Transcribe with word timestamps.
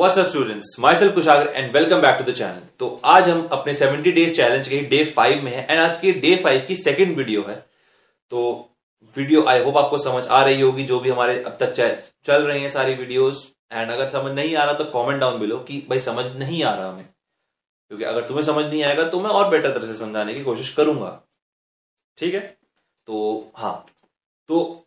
What's up 0.00 0.26
students 0.26 0.68
my 0.80 0.94
self 0.96 1.14
Kushagra 1.14 1.46
and 1.46 1.72
welcome 1.72 2.00
back 2.00 2.18
to 2.18 2.24
the 2.24 2.34
channel 2.34 2.60
तो 2.78 2.86
आज 3.04 3.28
हम 3.28 3.40
अपने 3.52 3.72
70 3.74 4.12
डेज़ 4.14 4.34
चैलेंज 4.36 4.68
के 4.68 4.78
डे 4.90 5.02
फाइव 5.16 5.42
में 5.44 5.50
है 5.52 5.66
एंड 5.70 5.80
आज 5.80 5.98
की 6.00 6.12
डे 6.22 6.34
फाइव 6.36 6.64
की 6.68 6.76
सेकंड 6.76 7.16
वीडियो 7.16 7.42
है। 7.48 7.56
तो 8.30 8.70
वीडियो 9.16 9.44
आई 9.48 9.62
होप 9.64 9.76
आपको 9.76 9.98
समझ 9.98 10.26
आ 10.26 10.42
रही 10.44 10.60
होगी, 10.60 10.84
जो 10.84 11.00
भी 11.00 11.10
हमारे 11.10 11.42
अब 11.42 11.56
तक 11.60 11.72
चल 12.24 12.42
रही 12.42 12.60
हैं 12.62 12.68
सारी 12.68 12.94
वीडियोस 12.94 13.46
एंड 13.72 13.90
अगर 13.90 14.08
समझ 14.08 14.32
नहीं 14.32 14.56
आ 14.56 14.64
रहा 14.64 14.72
तो 14.72 14.84
कमेंट 14.94 15.20
डाउन 15.20 15.38
बिलो 15.40 15.58
कि 15.68 15.78
भाई 15.88 15.98
समझ 15.98 16.26
नहीं 16.36 16.62
आ 16.64 16.74
रहा 16.74 16.88
हमें। 16.88 17.04
क्योंकि 17.04 18.04
अगर 18.04 18.28
तुम्हें 18.28 18.44
समझ 18.44 18.66
नहीं 18.66 18.82
आएगा 18.84 19.04
तो 19.08 19.20
मैं 19.20 19.30
और 19.30 19.50
बेटर 19.50 19.70
तरह 19.70 19.86
से 19.86 19.98
समझाने 19.98 20.34
की 20.34 20.44
कोशिश 20.44 20.72
करूँगा। 20.74 21.18
ठीक 22.18 22.34
है? 22.34 22.40
तो 23.06 23.50
हाँ। 23.56 23.84
तो 24.48 24.86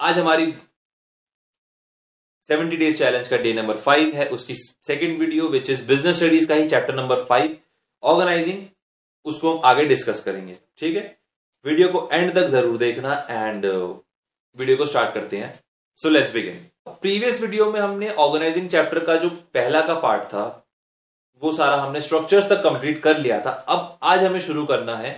आज 0.00 0.18
हमारी 0.18 0.52
सेवेंटी 2.48 2.76
डेज़ 2.76 2.98
चैलेंज 2.98 3.28
का 3.28 3.36
डे 3.36 3.52
नंबर 3.52 3.76
फाइव 3.78 4.14
है। 4.14 4.28
उसकी 4.28 4.54
second 4.54 5.18
video 5.20 5.48
which 5.48 5.70
is 5.70 5.86
business 5.86 6.16
studies 6.16 6.46
का 6.48 6.54
ही 6.54 6.68
चैप्टर 6.68 6.94
नंबर 6.94 7.24
फाइव 7.24 7.56
ऑर्गेनाइजिंग 8.02 8.62
उसको 9.26 9.52
हम 9.52 9.64
आगे 9.64 9.84
डिस्कस 9.84 10.20
करेंगे। 10.24 10.56
ठीक 10.78 10.96
है? 10.96 11.16
वीडियो 11.64 11.88
को 11.88 12.08
एंड 12.12 12.34
तक 12.34 12.46
ज़रूर 12.48 12.76
देखना 12.78 13.14
एंड 13.30 13.64
वीडियो 13.64 14.76
uh, 14.76 14.78
को 14.78 14.86
स्टार्ट 14.86 15.14
करते 15.14 15.36
हैं। 15.36 15.52
So 15.98 16.08
let's 16.08 16.32
begin 16.34 16.66
previous 17.02 17.40
video 17.42 17.70
में 17.72 17.80
हमने 17.80 18.10
ऑर्गेनाइजिंग 18.14 18.68
चैप्टर 18.70 19.04
का 19.04 19.16
जो 19.16 19.28
पहला 19.54 19.80
का 19.86 19.94
पार्ट 20.00 20.24
था 20.24 20.44
वो 21.42 21.52
सारा 21.52 21.76
हमने 21.76 22.00
स्ट्रक्चर्स 22.00 22.48
तक 22.48 22.62
कंप्लीट 22.62 23.02
कर 23.02 23.18
लिया 23.18 23.40
था। 23.40 23.50
अब 23.50 23.98
आज 24.02 24.24
हमें 24.24 24.40
शुरू 24.40 24.64
करना 24.66 24.96
है 24.96 25.14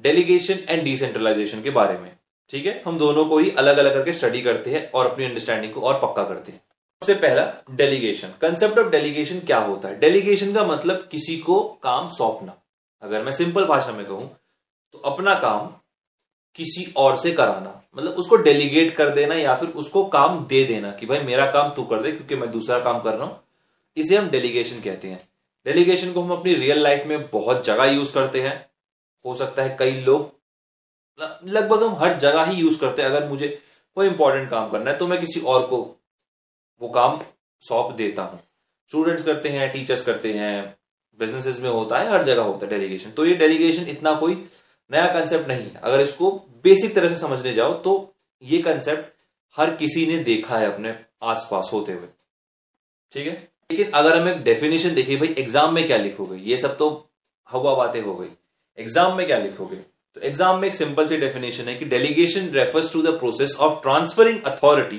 डेलीगेशन 0.00 0.58
एंड 0.68 0.82
डिसेंट्रलाइजेशन 0.84 1.62
के 1.62 1.70
बारे 1.72 1.98
में। 1.98 2.13
ठीक 2.50 2.66
है? 2.66 2.82
हम 2.86 2.98
दोनों 2.98 3.24
को 3.26 3.38
ही 3.38 3.50
अलग 3.50 3.78
अलग 3.78 3.94
करके 3.94 4.12
स्टडी 4.12 4.40
करते 4.42 4.70
हैं 4.70 4.90
और 4.90 5.10
अपनी 5.10 5.24
अंडरस्टैंडिंग 5.24 5.72
को 5.72 5.80
और 5.80 5.98
पक्का 6.00 6.24
करते 6.24 6.52
हैं। 6.52 6.58
सबसे 7.02 7.14
पहला 7.14 7.46
डेलीगेशन 7.70 8.28
कंसेप्ट 8.40 8.78
ऑफ़ 8.78 8.88
डेलीगेशन 8.88 9.40
क्या 9.40 9.58
होता 9.58 9.88
है? 9.88 9.98
डेलीगेशन 10.00 10.52
का 10.54 10.64
मतलब 10.66 11.08
किसी 11.12 11.36
को 11.36 11.62
काम 11.82 12.08
सौंपना। 12.08 12.54
अगर 13.02 13.22
मैं 13.24 13.32
सिंपल 13.32 13.64
भाषा 13.64 13.92
में 13.92 14.04
कहूँ 14.06 14.28
तो 14.94 14.98
अपना 14.98 15.34
काम 15.34 15.66
किसी 16.54 16.92
और 16.96 17.16
से 17.16 17.30
कराना। 17.32 17.80
मतलब 17.96 18.12
उसको 18.12 18.36
डेलीगेट 18.36 18.94
कर 18.94 19.10
देना 19.10 19.34
या 19.34 19.54
फिर 19.54 19.68
उसको 19.68 20.04
काम 20.06 20.44
दे 20.46 20.64
देना 20.64 20.90
कि 20.90 21.06
भाई 21.06 21.18
मेरा 21.18 21.46
काम 21.46 21.70
तू 21.70 21.84
कर 21.84 22.02
दे 22.02 22.12
क्योंकि 22.12 22.34
मैं 22.34 22.50
दूसरा 22.50 22.78
काम 22.80 23.00
कर 23.00 23.14
रहा 23.14 23.26
हूँ। 23.26 23.40
इसे 23.96 24.16
हम 24.16 24.28
डेलीगेशन 24.30 24.80
कहते 24.80 25.08
हैं। 25.08 25.20
डेलीगेशन 25.66 26.12
को 26.12 26.20
हम 26.20 26.30
अपनी 26.30 26.54
रियल 26.54 26.82
लाइफ 26.82 27.06
में 27.06 27.26
बहुत 27.32 27.64
जगह 27.64 27.84
यूज़ 27.84 28.12
करते 28.14 28.42
हैं। 28.42 28.54
हो 29.24 29.34
सकता 29.34 29.62
है 29.62 29.76
कई 29.78 30.00
लोग 30.00 30.33
लगभग 31.18 31.82
हम 31.82 31.94
हर 31.96 32.18
जगह 32.18 32.44
ही 32.44 32.56
यूज़ 32.56 32.78
करते 32.78 33.02
हैं। 33.02 33.08
अगर 33.10 33.28
मुझे 33.28 33.48
कोई 33.96 34.06
इंपॉर्टेंट 34.06 34.48
काम 34.50 34.70
करना 34.70 34.90
है 34.90 34.96
तो 34.98 35.06
मैं 35.06 35.18
किसी 35.20 35.40
और 35.42 35.66
को 35.66 35.78
वो 36.80 36.88
काम 36.90 37.20
सौंप 37.62 37.94
देता 37.96 38.22
हूँ। 38.22 38.40
स्टूडेंट्स 38.90 39.24
करते 39.24 39.48
हैं 39.48 39.70
टीचर्स 39.72 40.04
करते 40.04 40.32
हैं 40.32 40.76
बिजनेसेस 41.18 41.60
में 41.62 41.68
होता 41.70 41.98
है, 41.98 42.10
हर 42.10 42.22
जगह 42.24 42.42
होता 42.42 42.66
है 42.66 42.70
डेलीगेशन 42.70 43.10
तो 43.10 43.26
ये 43.26 43.34
डेलीगेशन 43.36 43.86
इतना 43.88 44.14
कोई 44.20 44.34
नया 44.90 45.06
कंसेप्ट 45.14 45.48
नहीं 45.48 45.62
है। 45.62 45.80
अगर 45.82 46.00
इसको 46.00 46.30
बेसिक 46.64 46.94
तरह 46.94 47.08
से 47.08 47.16
समझने 47.16 47.52
जाओ 47.54 47.72
तो 47.82 47.92
ये 48.42 48.58
कंसेप्ट 48.62 49.12
हर 49.56 49.74
किसी 49.76 50.06
ने 50.06 50.16
देखा 50.24 50.58
है 50.58 50.72
अपने 50.72 50.94
आसपास 51.22 51.70
होते 51.72 51.92
हुए। 51.92 52.06
ठीक 53.14 53.26
है? 53.26 53.32
लेकिन 53.70 53.90
अगर 53.92 54.16
हम 54.16 54.28
एक 54.28 54.42
डेफिनेशन 54.44 54.94
देखिए, 54.94 55.16
भाई 55.16 55.34
एग्ज़ाम 55.38 55.74
में 55.74 55.86
क्या 55.86 55.96
लिखोगे? 55.98 56.36
ये 56.40 56.56
सब 56.58 56.76
तो 56.76 56.88
हवा 57.48 57.74
बातें 57.74 58.00
हो 58.02 58.14
गई। 58.14 58.28
एग्ज़ाम 58.78 59.16
में 59.16 59.26
क्या 59.26 59.38
लिखोगे? 59.38 59.76
तो 60.16 60.20
एग्ज़ाम 60.20 60.58
में 60.60 60.66
एक 60.68 60.74
सिंपल 60.74 61.06
सी 61.06 61.16
डेफिनेशन 61.16 61.68
है 61.68 61.74
कि 61.74 61.84
delegation 61.84 62.48
refers 62.54 62.92
to 62.92 63.02
the 63.02 63.18
process 63.18 63.56
of 63.60 63.80
transferring 63.82 64.42
authority 64.46 64.98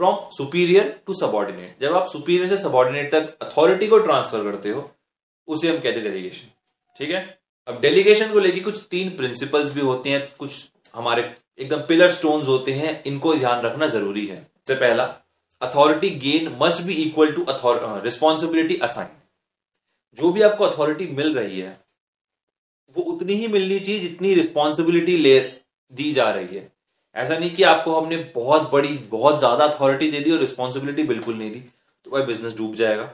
from 0.00 0.16
superior 0.32 0.88
to 1.06 1.14
subordinate 1.14 1.80
जब 1.80 1.94
आप 1.96 2.06
सुपीरियर 2.08 2.48
से 2.48 2.56
सबॉर्डिनेट 2.56 3.10
तक 3.12 3.36
अथॉरिटी 3.42 3.86
को 3.88 3.98
ट्रांसफ़र 3.98 4.42
करते 4.44 4.70
हो, 4.70 4.90
उसे 5.48 5.68
हम 5.68 5.76
कहते 5.76 5.90
हैं 5.90 6.02
डेलीगेशन 6.04 6.48
ठीक 7.00 7.10
है? 7.10 7.38
अब 7.68 7.80
डेलीगेशन 7.80 8.32
को 8.32 8.38
लेके 8.38 8.60
कुछ 8.60 8.82
तीन 8.90 9.16
प्रिंसिपल्स 9.16 9.74
भी 9.74 9.80
होते 9.80 10.10
हैं, 10.10 10.28
कुछ 10.38 10.52
हमारे 10.94 11.30
एकदम 11.58 11.80
पिलर 11.88 12.10
स्टोन 12.12 12.42
होते 12.42 12.72
हैं, 12.72 13.02
इनको 13.04 13.34
ध्यान 13.34 13.60
रखना 13.62 13.86
ज़रूरी 13.88 14.26
है। 14.26 14.36
सबसे 14.36 14.74
पहला 14.76 15.04
authority 15.62 16.10
gain 16.20 16.56
must 16.62 16.82
be 16.82 16.94
equal 17.02 17.32
to 17.32 17.44
author 17.46 18.00
responsibility 18.04 18.76
assign 18.82 19.08
जो 20.18 20.30
भी 20.32 20.42
आपको 20.42 20.64
अथॉरिटी 20.64 21.06
मिल 21.14 21.34
रही 21.34 21.60
है 21.60 21.78
वो 22.94 23.02
उतनी 23.04 23.34
ही 23.34 23.48
मिलनी 23.48 23.78
चाहिए 23.80 24.00
जितनी 24.00 24.34
रिस्पॉन्सिबिलिटी 24.34 25.16
ले, 25.18 25.38
दी 25.92 26.12
जा 26.12 26.30
रही 26.30 26.56
है। 26.56 26.70
ऐसा 27.16 27.38
नहीं 27.38 27.54
कि 27.54 27.62
आपको 27.64 27.94
हमने 27.94 28.16
बहुत 28.34 28.70
बड़ी, 28.72 28.88
बहुत 29.10 29.38
ज़्यादा 29.38 29.64
अथॉरिटी 29.66 30.10
दे 30.10 30.20
दी 30.20 30.30
और 30.30 30.38
रिस्पॉन्सिबिलिटी 30.40 31.02
बिल्कुल 31.04 31.34
नहीं 31.36 31.50
दी 31.50 31.62
तो 32.06 32.10
भाई 32.10 32.22
बिज़नेस 32.24 32.56
डूब 32.56 32.74
जाएगा। 32.74 33.10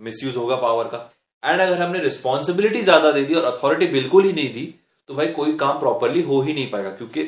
मिसयूज 0.00 0.36
होगा 0.36 0.56
पावर 0.58 0.84
का। 0.86 0.98
एंड 1.42 1.60
अगर 1.60 1.78
हमने 1.78 1.98
रिस्पॉन्सिबिलिटी 2.00 2.80
ज़्यादा 2.82 3.10
दे 3.12 3.24
दी 3.24 3.34
और 3.34 3.44
अथॉरिटी 3.46 3.86
बिल्कुल 3.88 4.24
ही 4.24 4.32
नहीं 4.32 4.52
दी 4.54 4.74
तो 5.08 5.14
भाई 5.14 5.26
कोई 5.32 5.52
काम 5.56 5.78
प्रॉपरली 5.80 6.22
हो 6.22 6.40
ही 6.40 6.52
नहीं 6.54 6.70
पाएगा, 6.70 6.90
क्योंकि 6.90 7.22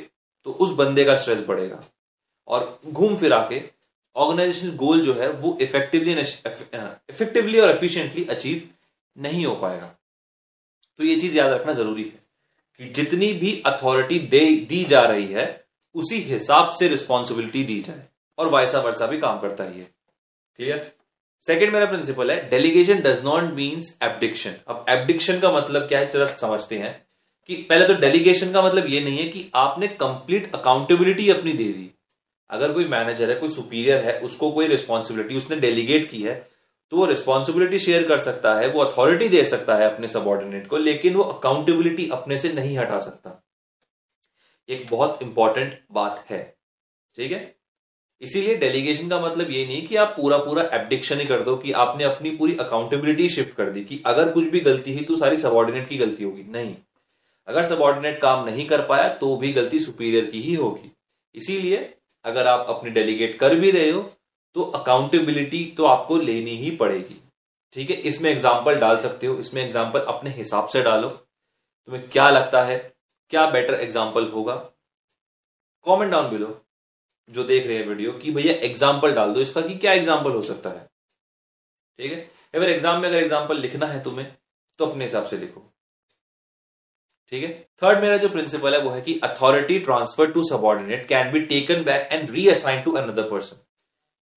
तो 0.46 0.52
उस 0.52 0.74
बंदे 0.76 1.04
का 1.04 1.14
स्ट्रेस 1.16 1.44
बढ़ेगा। 1.46 1.80
और 2.48 2.80
घूम 2.86 3.16
फिरा 3.16 3.38
के 3.50 3.62
ऑर्गेनाइजेशनल 4.16 4.70
गोल 4.76 5.00
जो 5.00 5.14
है, 5.14 5.30
वो 5.30 5.56
इफेक्टिवली 5.62 6.12
इफेक्टिवली 6.12 7.60
और 7.60 7.70
एफिशिएंटली 7.70 8.24
अचीव 8.26 8.68
नहीं 9.16 9.44
हो 9.46 9.54
पाएगा। 9.56 9.94
तो 11.00 11.04
ये 11.04 11.14
चीज़ 11.16 11.36
याद 11.36 11.52
रखना 11.52 11.72
ज़रूरी 11.72 12.02
है 12.02 12.18
कि 12.80 12.88
जितनी 12.92 13.32
भी 13.32 13.62
अथॉरिटी 13.66 14.18
दे, 14.18 14.40
दी 14.68 14.84
जा 14.84 15.00
रही 15.02 15.26
है, 15.26 15.64
उसी 15.94 16.18
हिसाब 16.22 16.68
से 16.78 16.88
रिस्पॉन्सिबिलिटी 16.88 17.62
दी 17.64 17.78
जाए 17.80 18.02
और 18.38 18.48
वायसा 18.48 18.80
वर्षा 18.80 19.06
भी 19.06 19.18
काम 19.18 19.40
करता 19.40 19.64
ही 19.64 19.78
है। 19.78 19.84
क्लियर 20.58 20.90
सेकेंड 21.44 21.72
मेरा 21.72 21.86
प्रिंसिपल 21.86 22.30
है 22.30 22.48
delegation 22.50 23.00
does 23.00 23.24
not 23.24 23.52
means 23.54 23.96
abdication 24.02 24.54
अब 24.68 24.84
एबडिक्शन 24.88 25.40
का 25.40 25.52
मतलब 25.52 25.88
क्या 25.88 25.98
है? 25.98 26.10
चलो 26.10 26.26
समझते 26.26 26.78
हैं 26.78 26.92
कि 27.48 27.56
पहले 27.70 27.86
तो 27.86 27.94
डेलीगेशन 28.00 28.52
का 28.52 28.62
मतलब 28.62 28.86
ये 28.86 29.00
नहीं 29.00 29.18
है 29.18 29.28
कि 29.28 29.50
आपने 29.54 29.88
कंप्लीट 29.88 30.54
अकाउंटेबिलिटी 30.54 31.30
अपनी 31.30 31.52
दे 31.52 31.64
दी। 31.64 31.90
अगर 32.50 32.72
कोई 32.72 32.84
मैनेजर 32.88 33.30
है, 33.30 33.36
कोई 33.36 33.48
सुपीरियर 33.48 34.04
है, 34.04 34.18
उसको 34.20 34.50
कोई 34.50 34.66
रिस्पॉन्सिबिलिटी 34.66 35.36
उसने 35.36 35.56
डेलीगेट 35.56 36.10
की 36.10 36.22
है 36.22 36.49
तो 36.92 36.96
वो 36.96 37.04
रिस्पॉन्सिबिलिटी 37.06 37.78
शेयर 37.78 38.06
कर 38.08 38.18
सकता 38.18 38.54
है, 38.54 38.68
वो 38.68 38.80
अथॉरिटी 38.80 39.28
दे 39.28 39.44
सकता 39.44 39.74
है 39.74 39.90
अपने 39.90 40.08
सबॉर्डिनेट 40.08 40.66
को, 40.66 40.76
लेकिन 40.76 41.14
वो 41.14 41.22
अकाउंटेबिलिटी 41.24 42.08
अपने 42.12 42.38
से 42.38 42.52
नहीं 42.52 42.76
हटा 42.78 42.98
सकता। 42.98 43.42
एक 44.68 44.86
बहुत 44.90 45.22
इंपॉर्टेंट 45.22 45.78
बात 45.92 46.24
है, 46.30 46.42
ठीक 47.16 47.32
है? 47.32 47.56
इसीलिए 48.22 48.54
डेलीगेशन 48.56 49.08
का 49.08 49.20
मतलब 49.20 49.50
ये 49.50 49.64
नहीं 49.66 49.86
कि 49.86 49.96
आप 49.96 50.12
पूरा 50.16 50.38
पूरा 50.38 50.62
एब्डिक्शन 50.72 51.20
ही 51.20 51.26
कर 51.26 51.40
दो, 51.40 51.56
कि 51.56 51.72
आपने 51.72 52.04
अपनी 52.04 52.30
पूरी 52.30 52.56
अकाउंटेबिलिटी 52.56 53.28
शिफ्ट 53.28 53.54
कर 53.54 53.70
दी, 53.70 53.84
कि 53.84 54.02
अगर 54.06 54.32
कुछ 54.32 54.48
भी 54.48 54.60
गलती 54.60 54.94
हुई 54.94 55.04
तो 55.04 55.16
सारी 55.16 55.36
सबॉर्डिनेट 55.36 55.88
की 55.88 55.96
गलती 55.96 56.24
होगी। 56.24 56.44
नहीं। 56.50 56.74
अगर 57.48 57.64
सबॉर्डिनेट 57.64 58.20
काम 58.20 58.44
नहीं 58.44 58.66
कर 58.66 58.86
पाया 58.86 59.08
तो 59.14 59.36
भी 59.36 59.52
गलती 59.52 59.80
सुपीरियर 59.80 60.24
की 60.24 60.40
ही 60.40 60.54
होगी। 60.54 60.90
इसीलिए 61.34 61.94
अगर 62.24 62.46
आप 62.46 62.66
अपनी 62.68 62.90
डेलीगेट 62.90 63.34
कर 63.34 63.54
भी 63.54 63.70
रहे 63.70 63.90
हो 63.90 64.10
तो 64.56 64.62
अकाउंटेबिलिटी 64.74 65.64
तो 65.76 65.84
आपको 65.86 66.16
लेनी 66.18 66.56
ही 66.56 66.70
पड़ेगी। 66.76 67.20
ठीक 67.76 67.90
है? 67.90 67.96
इसमें 67.96 68.30
एग्ज़ाम्पल 68.30 68.78
डाल 68.80 68.98
सकते 69.00 69.26
हो। 69.26 69.36
इसमें 69.38 69.62
एग्ज़ाम्पल 69.64 70.00
अपने 70.08 70.30
हिसाब 70.32 70.68
से 70.68 70.82
डालो। 70.82 71.08
तुम्हें 71.08 72.08
क्या 72.08 72.28
लगता 72.30 72.62
है? 72.64 72.78
क्या 73.30 73.46
बेटर 73.50 73.74
एग्ज़ाम्पल 73.76 74.26
होगा? 74.28 74.54
कमेंट 75.86 76.10
डाउन 76.10 76.30
बिलो 76.30 76.60
जो 77.30 77.44
देख 77.44 77.66
रहे 77.66 77.76
हैं 77.76 77.86
वीडियो 77.86 78.12
कि 78.12 78.30
भैया 78.32 78.54
एग्ज़ाम्पल 78.64 79.12
डाल 79.14 79.32
दो 79.34 79.40
इसका 79.40 79.60
कि 79.62 79.74
क्या 79.76 79.92
एग्ज़ाम्पल 79.92 80.32
हो 80.32 80.42
सकता 80.42 80.70
है। 80.70 80.86
ठीक 81.98 82.12
है? 82.12 82.18
अगर 82.54 82.70
एग्ज़ाम 82.70 83.00
में 83.00 83.08
अगर 83.08 83.18
एग्ज़ाम्पल 83.18 83.58
लिखना 83.58 83.86
है 83.86 84.02
तुम्हें 84.02 84.26
तो 84.78 84.86
अपने 84.86 85.04
हिसाब 85.04 85.24
से 85.24 85.36
लिखो। 85.38 85.60
ठीक 87.32 87.42
है? 87.44 87.50
थर्ड 87.82 88.00
मेरा 88.00 88.16
जो 88.16 88.28
प्रिंसिपल 88.28 88.74
है 88.74 88.80
वो 88.82 88.90
है 88.90 89.00
कि 89.00 89.18
authority 89.24 89.78
transfer 89.80 90.30
to 90.32 90.42
subordinate 90.44 91.06
can 91.08 91.32
be 91.32 91.40
taken 91.46 91.84
back 91.84 92.08
and 92.12 92.30
reassign 92.30 92.82
to 92.82 92.92
another 92.94 93.30
person 93.30 93.56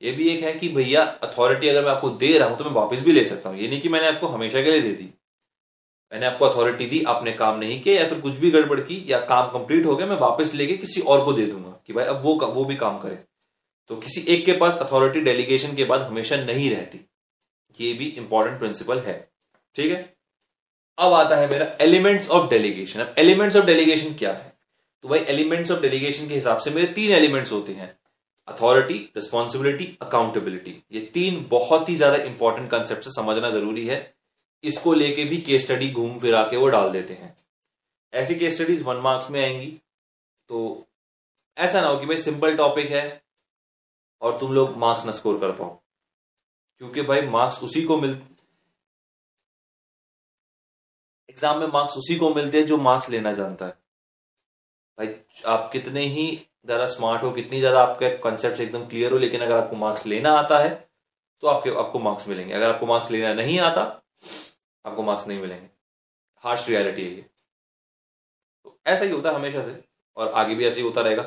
ये 0.03 0.11
भी 0.11 0.27
एक 0.29 0.43
है 0.43 0.53
कि 0.53 0.69
भैया 0.69 1.03
अथॉरिटी 1.03 1.67
अगर 1.67 1.83
मैं 1.85 1.91
आपको 1.91 2.09
दे 2.09 2.37
रहा 2.37 2.47
हूँ 2.49 2.57
तो 2.57 2.63
मैं 2.63 2.71
वापस 2.71 3.03
भी 3.03 3.11
ले 3.11 3.25
सकता 3.25 3.49
हूँ। 3.49 3.57
ये 3.57 3.67
नहीं 3.67 3.81
कि 3.81 3.89
मैंने 3.89 4.07
आपको 4.07 4.27
हमेशा 4.27 4.61
के 4.63 4.71
लिए 4.71 4.81
दे 4.81 4.91
दी। 4.91 5.09
मैंने 6.11 6.25
आपको 6.25 6.45
अथॉरिटी 6.45 6.85
दी, 6.85 7.03
आपने 7.03 7.31
काम 7.31 7.59
नहीं 7.59 7.81
किया 7.81 8.01
या 8.01 8.07
फिर 8.09 8.19
कुछ 8.19 8.37
भी 8.37 8.51
गड़बड़ 8.51 8.79
की 8.79 9.03
या 9.07 9.19
काम 9.19 9.47
कंप्लीट 9.49 9.85
हो 9.85 9.95
गया, 9.95 10.07
मैं 10.07 10.17
वापस 10.17 10.53
लेके 10.53 10.77
किसी 10.77 11.01
और 11.01 11.23
को 11.25 11.33
दे 11.33 11.45
दूँगा 11.45 11.79
कि 11.87 11.93
भाई 11.93 12.05
अब 12.05 12.21
वो 12.21 12.35
वो 12.35 12.65
भी 12.65 12.75
काम 12.75 12.99
करे। 12.99 13.17
तो 13.89 13.95
किसी 13.97 14.21
एक 14.33 14.45
के 14.45 14.53
पास 14.53 14.77
अथॉरिटी 14.77 15.21
डेलीगेशन 15.21 15.75
के 15.75 15.83
बाद 15.83 16.01
हमेशा 16.01 16.35
नहीं 16.35 16.69
रहती। 16.69 16.99
ये 17.79 17.93
भी 17.93 18.05
इंपॉर्टेंट 18.05 18.59
प्रिंसिपल 18.59 18.99
है। 18.99 19.31
ठीक 19.75 19.91
है? 19.91 20.13
अब 20.97 21.13
आता 21.13 21.35
है 21.35 21.49
मेरा 21.49 21.65
एलिमेंट्स 21.81 22.29
ऑफ़ 22.29 22.49
डेलीगेशन 22.49 22.99
अब 22.99 23.15
एलिमेंट्स 23.17 23.55
ऑफ़ 23.55 23.65
डेलीगेशन 23.65 24.13
क्या 24.13 24.33
है? 24.33 24.53
तो 25.03 25.09
भाई 25.09 25.19
एलिमेंट्स 25.19 25.71
ऑफ़ 25.71 25.81
डेलीगेशन 25.81 26.27
के 26.27 26.33
हिसाब 26.33 26.57
से 26.57 26.71
मेरे 26.71 26.87
तीन 26.87 27.11
एलिमेंट्स 27.11 27.51
होते 27.51 27.71
हैं। 27.71 27.97
अथॉरिटी 28.47 28.97
रिस्पॉन्सिबिलिटी 29.15 29.85
अकाउंटेबिलिटी 30.01 30.81
ये 30.91 31.01
तीन 31.13 31.45
बहुत 31.49 31.89
ही 31.89 31.95
ज़्यादा 31.95 32.23
इंपॉर्टेंट 32.23 32.69
कंसेप्ट 32.71 33.07
समझना 33.09 33.49
ज़रूरी 33.49 33.87
है। 33.87 33.99
इसको 34.63 34.93
लेके 34.93 35.23
भी 35.25 35.37
केस 35.41 35.63
स्टडी 35.63 35.89
घूम 35.91 36.17
फिरा 36.19 36.43
के 36.43 36.57
वो 36.57 36.67
डाल 36.69 36.91
देते 36.91 37.13
हैं। 37.13 37.35
ऐसी 38.13 38.35
केस 38.35 38.55
स्टडीज़ 38.55 38.83
वन 38.83 38.97
मार्क्स 39.03 39.29
में 39.31 39.39
आएँगी। 39.43 39.71
तो 40.49 40.87
ऐसा 41.57 41.81
ना 41.81 41.87
हो 41.87 41.97
कि 41.97 42.05
भाई 42.05 42.17
सिंपल 42.19 42.55
टॉपिक 42.57 42.91
है 42.91 43.05
और 44.21 44.37
तुम 44.39 44.53
लोग 44.53 44.77
मार्क्स 44.77 45.05
ना 45.05 45.11
स्कोर 45.11 45.39
कर 45.39 45.51
पाओ। 45.51 45.69
क्योंकि 46.81 47.01
भाई 47.03 47.21
मार्क्स 47.29 47.63
उसी 47.63 47.83
को 47.83 47.97
मिल 47.97 48.21
एग्ज़ाम 51.29 51.59
में 51.59 51.67
मार्क्स 51.67 51.97
उसी 51.97 52.15
को 52.15 52.33
मिलते 52.35 52.57
हैं 52.57 52.65
जो 52.67 52.77
मार्क्स 52.79 53.09
लेना 53.09 53.31
जानता 53.33 53.65
है। 53.65 53.77
भाई 54.97 55.15
आप 55.47 55.69
कितने 55.73 56.05
ही 56.07 56.25
ज़्यादा 56.65 56.85
स्मार्ट 56.87 57.23
हो, 57.23 57.31
कितनी 57.31 57.59
ज़्यादा 57.59 57.81
आपके 57.81 58.09
कॉन्सेप्ट 58.19 58.59
एकदम 58.61 58.85
क्लियर 58.87 59.11
हो, 59.11 59.17
लेकिन 59.17 59.41
अगर 59.41 59.57
आपको 59.57 59.75
मार्क्स 59.77 60.05
लेना 60.05 60.31
आता 60.33 60.59
है 60.59 60.69
तो 61.43 61.47
आपके, 61.47 61.69
आपको 61.71 61.99
मार्क्स 61.99 62.27
मिलेंगे। 62.27 62.53
अगर 62.53 62.69
आपको 62.69 62.85
मार्क्स 62.85 63.11
लेना 63.11 63.33
नहीं 63.33 63.59
आता, 63.59 63.81
आपको 64.85 65.03
मार्क्स 65.03 65.27
नहीं 65.27 65.39
मिलेंगे। 65.39 65.67
हार्श 66.43 66.67
रियलिटी 66.69 67.01
है 67.01 67.09
ये। 67.09 67.25
तो 68.65 68.77
ऐसा 68.87 69.05
ही 69.05 69.11
होता 69.11 69.29
है 69.29 69.35
हमेशा 69.35 69.61
से, 69.61 69.73
और 70.17 70.31
आगे 70.31 70.55
भी 70.55 70.65
ऐसे 70.65 70.79
ही 70.79 70.85
होता 70.85 71.01
रहेगा। 71.01 71.23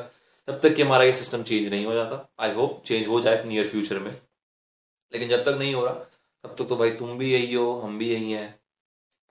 तब 0.47 0.59
तक 0.63 0.75
कि 0.75 0.81
हमारा 0.81 1.03
ये 1.03 1.13
सिस्टम 1.13 1.43
चेंज 1.43 1.67
नहीं 1.69 1.85
हो 1.85 1.93
जाता। 1.93 2.27
आई 2.39 2.53
होप 2.53 2.81
चेंज 2.85 3.07
हो 3.07 3.19
जाए 3.21 3.43
नियर 3.43 3.67
फ्यूचर 3.67 3.99
में। 3.99 4.11
लेकिन 4.11 5.29
जब 5.29 5.43
तक 5.45 5.57
नहीं 5.59 5.73
हो 5.73 5.85
रहा, 5.85 5.93
तब 5.93 6.55
तक 6.57 6.67
तो 6.69 6.75
भाई 6.75 6.91
तुम 6.93 7.17
भी 7.17 7.31
यही 7.33 7.53
हो, 7.53 7.71
हम 7.79 7.97
भी 7.97 8.09
यही 8.09 8.31
हैं। 8.31 8.59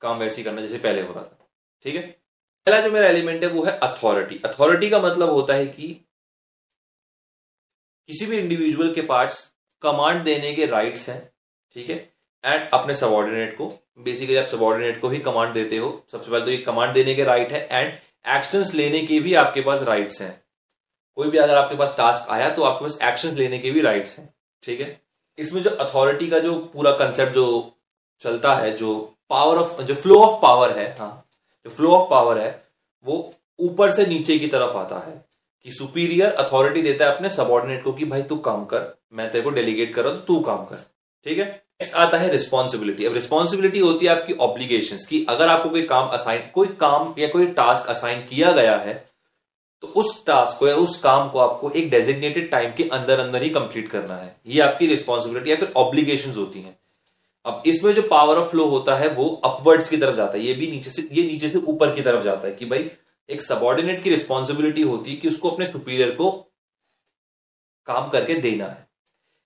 काम 0.03 0.19
वैसे 0.19 0.37
ही 0.37 0.44
करना, 0.44 0.61
जैसे 0.61 0.79
पहले 0.79 1.03
हो 1.03 1.12
रहा 1.14 1.25
था। 1.25 1.49
ठीक 1.85 1.97
है? 1.97 2.03
पहला 2.67 2.81
जो 2.81 2.91
मेरा 2.91 3.09
एलिमेंट 3.09 3.43
है 3.45 3.49
वो 3.49 3.63
है 3.65 3.73
अथॉरिटी 3.79 4.41
अथॉरिटी 4.45 4.89
का 4.91 4.99
मतलब 5.01 5.29
होता 5.31 5.55
है 5.55 5.67
कि 5.67 5.89
किसी 8.09 8.27
भी 8.27 8.39
इंडिविजुअल 8.39 8.93
के 8.95 9.03
पास 9.03 9.37
कमांड 9.83 10.23
देने 10.25 10.53
के 10.53 10.67
राइट्स 10.67 11.09
हैं, 11.09 11.21
ठीक 11.77 11.91
है? 11.91 11.97
एंड 12.45 12.69
अपने 12.75 12.95
सबॉर्डिनेट 12.95 13.57
को 13.57 13.69
बेसिकली 14.05 14.37
आप 14.37 14.47
सबॉर्डिनेट 14.47 15.01
को 15.01 15.09
ही 15.09 15.19
कमांड 15.19 15.53
देते 15.55 15.77
हो। 15.77 15.91
सबसे 16.13 16.31
पहले 16.31 16.45
तो 16.45 16.51
ये 16.51 16.57
कमांड 16.59 16.93
देने 16.95 17.15
के 17.15 17.25
राइट 17.25 17.53
है 17.53 17.67
एंड 17.73 17.93
एक्शंस 18.37 18.73
लेने 18.75 19.03
के 19.07 19.19
भी 19.21 19.35
आपके 19.35 19.61
पास 19.61 19.83
राइट्स 19.83 20.21
हैं। 20.23 20.31
कोई 21.17 21.31
भी 21.31 21.39
अगर 21.39 21.57
आपके 21.57 21.77
पास 21.77 21.95
टास्क 21.99 22.31
आया 22.31 22.49
तो 22.51 22.63
आपके 22.63 22.85
पास 22.85 22.99
एक्शंस 23.03 23.33
लेने 23.35 23.59
के 23.59 23.71
भी 23.71 23.81
राइट्स 23.81 24.19
हैं, 24.19 24.29
ठीक 24.63 24.81
है? 24.81 25.01
इसमें 25.39 25.63
जो 25.63 25.71
अथॉरिटी 25.71 26.29
का 26.29 26.39
जो 26.39 26.59
पूरा 26.73 26.93
कंसेप्ट 26.97 27.33
जो 27.33 27.47
चलता 28.23 28.55
है, 28.55 28.77
जो 28.77 28.97
पावर 29.31 29.59
ऑफ़ 29.59 29.81
जो 29.83 29.95
फ्लो 29.95 30.21
ऑफ़ 30.21 30.41
पावर 30.43 30.79
है 30.79 30.95
हाँ 30.99 31.23
जो 31.67 31.71
फ्लो 31.73 31.91
ऑफ़ 31.91 32.09
पावर 32.11 32.39
है, 32.39 32.51
वो 33.07 33.33
ऊपर 33.59 33.91
से 33.91 34.07
नीचे 34.07 34.39
की 34.39 34.47
तरफ़ 34.49 34.77
आता 34.77 34.99
है 34.99 35.13
कि 35.67 35.73
सुपीरियर 35.73 36.31
अथॉरिटी 36.31 36.83
देता 36.83 37.05
है 37.05 37.15
अपने 37.15 37.29
सबॉर्डिनेट 37.31 37.83
को 37.85 37.93
कि 37.93 38.05
भाई 38.05 38.23
तू 38.23 38.37
काम 38.39 38.65
कर, 38.65 38.83
मैं 39.13 39.31
तेरे 39.31 39.45
को 39.45 39.51
डेलीगेट 39.51 39.95
कर 39.95 40.03
रहा 40.03 40.13
हूँ 40.13 40.21
तो 40.21 40.27
तू 40.27 40.41
काम 40.41 40.65
कर। 40.65 40.77
ठीक 41.27 41.39
है? 41.39 41.45
नेक्स्ट 41.45 41.95
आता 41.97 42.19
है 42.19 42.31
रिस्पॉन्सिबिलिटी 42.33 43.05
अब 43.05 43.15
रिस्पॉन्सिबिलिटी 43.15 43.79
होती 43.79 44.07
है 44.07 44.13
आपकी 44.13 44.35
ऑब्लिगेशन 44.43 44.99
की। 45.09 45.25
अगर 45.29 45.49
आपको 45.49 45.71
कोई 45.71 45.83
काम 45.85 46.09
असाइन 46.11 46.49
कोई 46.55 46.69
काम 46.81 47.15
या 47.19 47.29
कोई 47.29 47.47
टास्क 47.53 47.89
असाइन 47.91 48.23
किया 48.27 48.53
गया 48.53 48.77
है 48.79 48.95
तो 49.83 49.89
उस 49.97 50.25
टास्क 50.27 50.59
को 50.59 50.69
या 50.69 50.75
उस 50.77 51.01
काम 51.03 51.29
को 51.31 51.39
आपको 51.39 51.71
एक 51.71 51.91
डेजिग्नेटेड 51.91 52.51
टाइम 52.51 52.73
के 52.73 52.85
अंदर 52.93 53.21
अंदर 53.21 53.43
ही 53.43 53.51
कंप्लीट 53.51 53.89
करना 53.89 54.15
है। 54.15 54.35
ये 54.47 54.61
आपकी 54.63 54.87
रिस्पॉन्सिबिलिटी 54.87 55.51
या 55.51 55.57
फिर 55.57 55.73
ऑब्लिगेशन 55.77 56.31
होती 56.33 56.61
है। 56.61 56.79
अब 57.46 57.62
इसमें 57.66 57.93
जो 57.94 58.02
पावर 58.02 58.38
ऑफ़ 58.38 58.48
फ्लो 58.50 58.64
होता 58.69 58.94
है, 58.96 59.08
वो 59.08 59.28
अपवर्ड्स 59.44 59.88
की 59.88 59.96
तरफ़ 59.96 60.14
जाता 60.16 60.38
है। 60.38 60.44
ये 60.44 60.54
भी 60.54 60.70
नीचे 60.70 60.90
से, 60.90 61.08
ये 61.12 61.22
नीचे 61.25 61.48
से 61.48 61.58
ऊपर 61.58 61.94
की 61.94 62.02
तरफ़ 62.02 62.22
जाता 62.25 62.46
है 62.48 62.54
कि 62.54 62.66
भाई 62.66 62.90
एक 63.28 63.43
सबॉर्डिनेट 63.43 64.02
की 64.02 64.10
रिस्पॉन्सिबिलिटी 64.10 64.82
होती 64.84 65.10
है 65.10 65.16
कि 65.16 65.28
उसको 65.28 65.50
अपने 65.50 65.66
सुपीरियर 65.66 66.14
को 66.14 66.31
काम 67.88 68.08
करके 68.10 68.34
देना 68.40 68.66
है। 68.66 68.87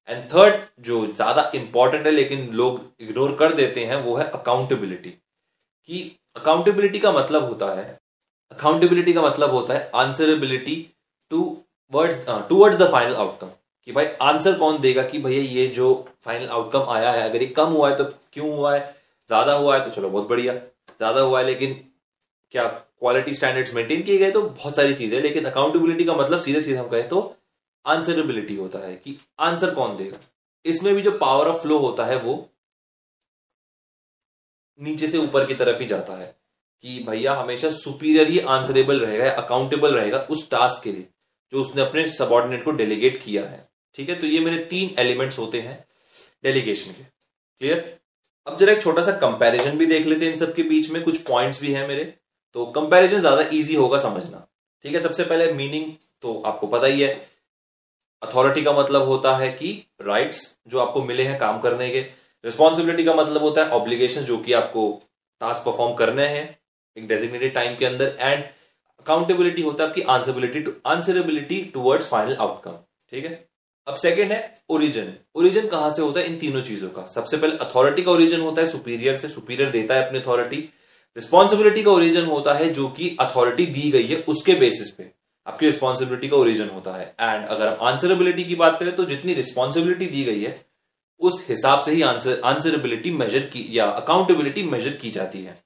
एंड 0.08 0.24
थर्ड 0.32 0.62
जो 0.80 1.06
ज़्यादा 1.06 1.50
इंपॉर्टेंट 1.54 2.06
है, 2.06 2.12
लेकिन 2.12 2.48
लोग 2.52 2.80
इग्नोर 3.00 3.34
कर 3.36 3.52
देते 3.54 3.84
हैं, 3.84 3.96
वो 3.96 4.16
है 4.16 4.28
अकाउंटेबिलिटी 4.30 5.10
कि 5.10 6.16
अकाउंटेबिलिटी 6.36 6.98
का 6.98 7.12
मतलब 7.12 7.44
होता 7.44 7.74
है 7.74 7.98
अकाउंटेबिलिटी 8.52 9.12
का 9.12 9.22
मतलब 9.22 9.50
होता 9.50 9.74
है 9.74 9.90
answerability 9.96 10.76
to 11.30 11.40
words 11.92 12.26
towards 12.48 12.78
the 12.78 12.90
final 12.92 13.14
outcome 13.16 13.50
कि 13.88 13.92
भाई 13.92 14.06
आंसर 14.22 14.58
कौन 14.58 14.80
देगा 14.80 15.02
कि 15.04 15.18
भैया 15.18 15.42
ये 15.42 15.66
जो 15.68 15.94
फाइनल 16.24 16.48
आउटकम 16.48 16.90
आया 16.90 17.10
है, 17.12 17.22
अगर 17.22 17.42
ये 17.42 17.46
कम 17.48 17.68
हुआ 17.68 17.90
है 17.90 17.96
तो 17.96 18.04
क्यों 18.32 18.50
हुआ 18.50 18.74
है? 18.74 18.80
ज़्यादा 19.30 19.52
हुआ 19.54 19.76
है 19.76 19.84
तो 19.84 19.90
चलो 19.90 20.08
बहुत 20.10 20.28
बढ़िया। 20.28 20.54
ज़्यादा 20.54 21.20
हुआ 21.20 21.40
है 21.40 21.46
लेकिन 21.46 21.74
क्या 22.54 22.66
क्वालिटी 22.66 23.34
स्टैंडर्ड्स 23.34 23.74
मेंटेन 23.74 24.02
किए 24.02 24.18
गए 24.18 24.30
तो 24.30 24.42
बहुत 24.42 24.76
सारी 24.76 24.94
चीज़ें 24.94 25.20
लेकिन 25.20 25.44
अकाउंटेबिलिटी 25.46 26.04
का 26.04 26.14
मतलब 26.14 26.40
सीधे 26.40 26.60
सीधे 26.60 26.76
हम 26.78 26.88
कहें 26.88 27.08
तो 27.08 27.20
आंसरेबिलिटी 27.84 28.56
होता 28.56 28.78
है 28.78 28.94
कि 28.96 29.16
आंसर 29.40 29.74
कौन 29.74 29.96
देगा। 29.96 30.18
इसमें 30.64 30.94
भी 30.94 31.02
जो 31.02 31.10
पावर 31.18 31.48
ऑफ़ 31.48 31.62
फ्लो 31.62 31.78
होता 31.78 32.04
है 32.06 32.16
वो 32.18 32.34
नीचे 34.80 35.06
से 35.06 35.18
ऊपर 35.18 35.46
की 35.46 35.54
तरफ़ 35.54 35.80
ही 35.80 35.86
जाता 35.86 36.16
है 36.16 36.34
कि 36.84 36.98
भैया 37.08 37.34
हमेशा 37.34 37.70
सुपीरियर 37.72 38.28
ही 38.28 38.38
आंसरेबल 38.50 39.00
रहेगा 39.00 39.30
अकाउंटेबल 39.32 39.94
रहेगा 39.94 40.18
उस 40.30 40.50
टास्क 40.50 40.82
के 40.82 40.92
लिए, 40.92 41.06
जो 41.52 41.60
उसने 41.60 41.82
अपने 41.82 42.06
सबॉर्डिनेट 42.10 42.64
को 42.64 42.70
डेलीगेट 42.72 43.22
किया 43.22 43.44
है। 43.44 43.68
ठीक 43.94 44.08
है? 44.08 44.14
तो 44.14 44.26
ये 44.26 44.40
मेरे 44.40 44.58
तीन 44.66 44.94
एलिमेंट्स 44.98 45.38
होते 45.38 45.60
हैं 45.60 45.84
डेलीगेशन 46.44 46.92
के। 46.92 47.02
क्लियर 47.02 47.98
अब 48.46 48.56
जरा 48.56 48.72
एक 48.72 48.82
छोटा 48.82 49.02
सा 49.02 49.12
कंपैरिजन 49.18 49.78
भी 49.78 49.86
देख 49.86 50.06
लेते 50.06 50.24
हैं 50.24 50.32
इन 50.32 50.38
सब 50.38 50.54
के 50.54 50.62
बीच 50.64 50.90
में। 50.90 51.02
कुछ 51.02 51.18
पॉइंट्स 51.24 51.60
भी 51.62 51.72
हैं 51.72 51.86
मेरे। 51.88 52.04
तो 52.56 52.64
कंपैरिजन 52.72 53.20
ज़्यादा 53.20 53.42
इजी 53.52 53.74
होगा 53.74 53.98
समझना। 53.98 54.46
ठीक 54.84 54.94
है? 54.94 55.00
सबसे 55.02 55.24
पहले 55.24 55.52
मीनिंग 55.54 55.92
तो 56.22 56.40
आपको 56.46 56.66
पता 56.68 56.86
ही 56.86 57.00
है। 57.00 57.12
अथॉरिटी 58.22 58.62
का 58.62 58.72
मतलब 58.72 59.02
होता 59.08 59.36
है 59.36 59.50
कि 59.52 59.72
राइट्स 60.02 60.40
जो 60.68 60.78
आपको 60.80 61.02
मिले 61.02 61.24
हैं 61.24 61.38
काम 61.38 61.60
करने 61.60 61.90
के। 61.90 62.00
रिस्पॉन्सिबिलिटी 62.44 63.04
का 63.04 63.14
मतलब 63.14 63.42
होता 63.42 63.64
है 63.64 63.70
ऑब्लिगेशन 63.72 64.22
जो 64.22 64.38
कि 64.38 64.52
आपको 64.52 64.88
टास्क 65.40 65.64
परफॉर्म 65.64 65.94
करने 65.94 66.26
हैं 66.28 66.44
एक 66.96 67.06
डेजिग्नेटेड 67.08 67.54
टाइम 67.54 67.76
के 67.76 67.86
अंदर। 67.86 68.16
एंड 68.20 68.44
अकाउंटेबिलिटी 69.00 69.62
होता 69.62 69.84
है 69.84 69.88
आपकी 69.88 70.02
answerability 70.10 70.64
answerability 70.86 71.62
towards 71.74 72.08
final 72.08 72.36
outcome 72.36 72.76
ठीक 73.12 73.24
है? 73.24 73.32
अब 73.86 73.94
सेकंड 73.96 74.32
है 74.32 74.62
ओरिजिन 74.70 75.12
ओरिजिन 75.34 75.66
कहाँ 75.68 75.90
से 75.90 76.02
होता 76.02 76.20
है? 76.20 76.26
इन 76.26 76.36
तीनों 76.38 76.60
चीज़ों 76.62 76.88
का। 76.88 77.04
सबसे 77.06 77.36
पहले 77.36 77.56
अथॉरिटी 77.58 78.02
का 78.02 78.10
ओरिजिन 78.12 78.40
होता 78.40 78.62
है 78.62 78.68
सुपीरियर 78.68 79.16
से 79.16 79.28
सुपीरियर 79.28 79.70
देता 79.70 79.94
है 79.94 80.06
अपनी 80.06 80.18
अथॉरिटी 80.18 80.56
रिस्पॉन्सिबिलिटी 81.16 81.82
का 81.82 81.90
ओरिजिन 81.90 82.24
होता 82.24 82.52
है 82.54 82.68
जो 82.70 82.88
कि 82.88 83.16
अथॉरिटी 83.20 83.66
दी 83.66 83.90
गई 83.90 84.06
है 84.06 84.16
उसके 84.28 84.54
बेसिस 84.54 84.90
पे। 84.90 85.10
आपकी 85.46 85.66
रिस्पॉन्सिबिलिटी 85.66 86.28
का 86.28 86.36
ओरिजिन 86.36 86.68
होता 86.68 86.92
है। 86.92 87.14
एंड 87.20 87.46
अगर 87.46 87.68
हम 87.68 87.86
आंसरेबिलिटी 87.86 88.44
की 88.44 88.54
बात 88.54 88.78
करें 88.78 88.94
तो 88.96 89.04
जितनी 89.04 89.34
रिस्पॉन्सिबिलिटी 89.34 90.06
दी 90.06 90.24
गई 90.24 90.42
है, 90.42 90.54
उस 91.20 91.46
हिसाब 91.48 91.82
से 91.82 91.92
ही 91.92 92.02
आंसर 92.02 92.40
आंसरेबिलिटी 92.44 93.10
मेजर 93.10 93.46
की, 93.46 93.66
या 93.70 93.86
अकाउंटेबिलिटी 93.86 94.62
मेजर 94.62 94.90
की 94.92 95.10
जाती 95.10 95.42
है। 95.42 95.56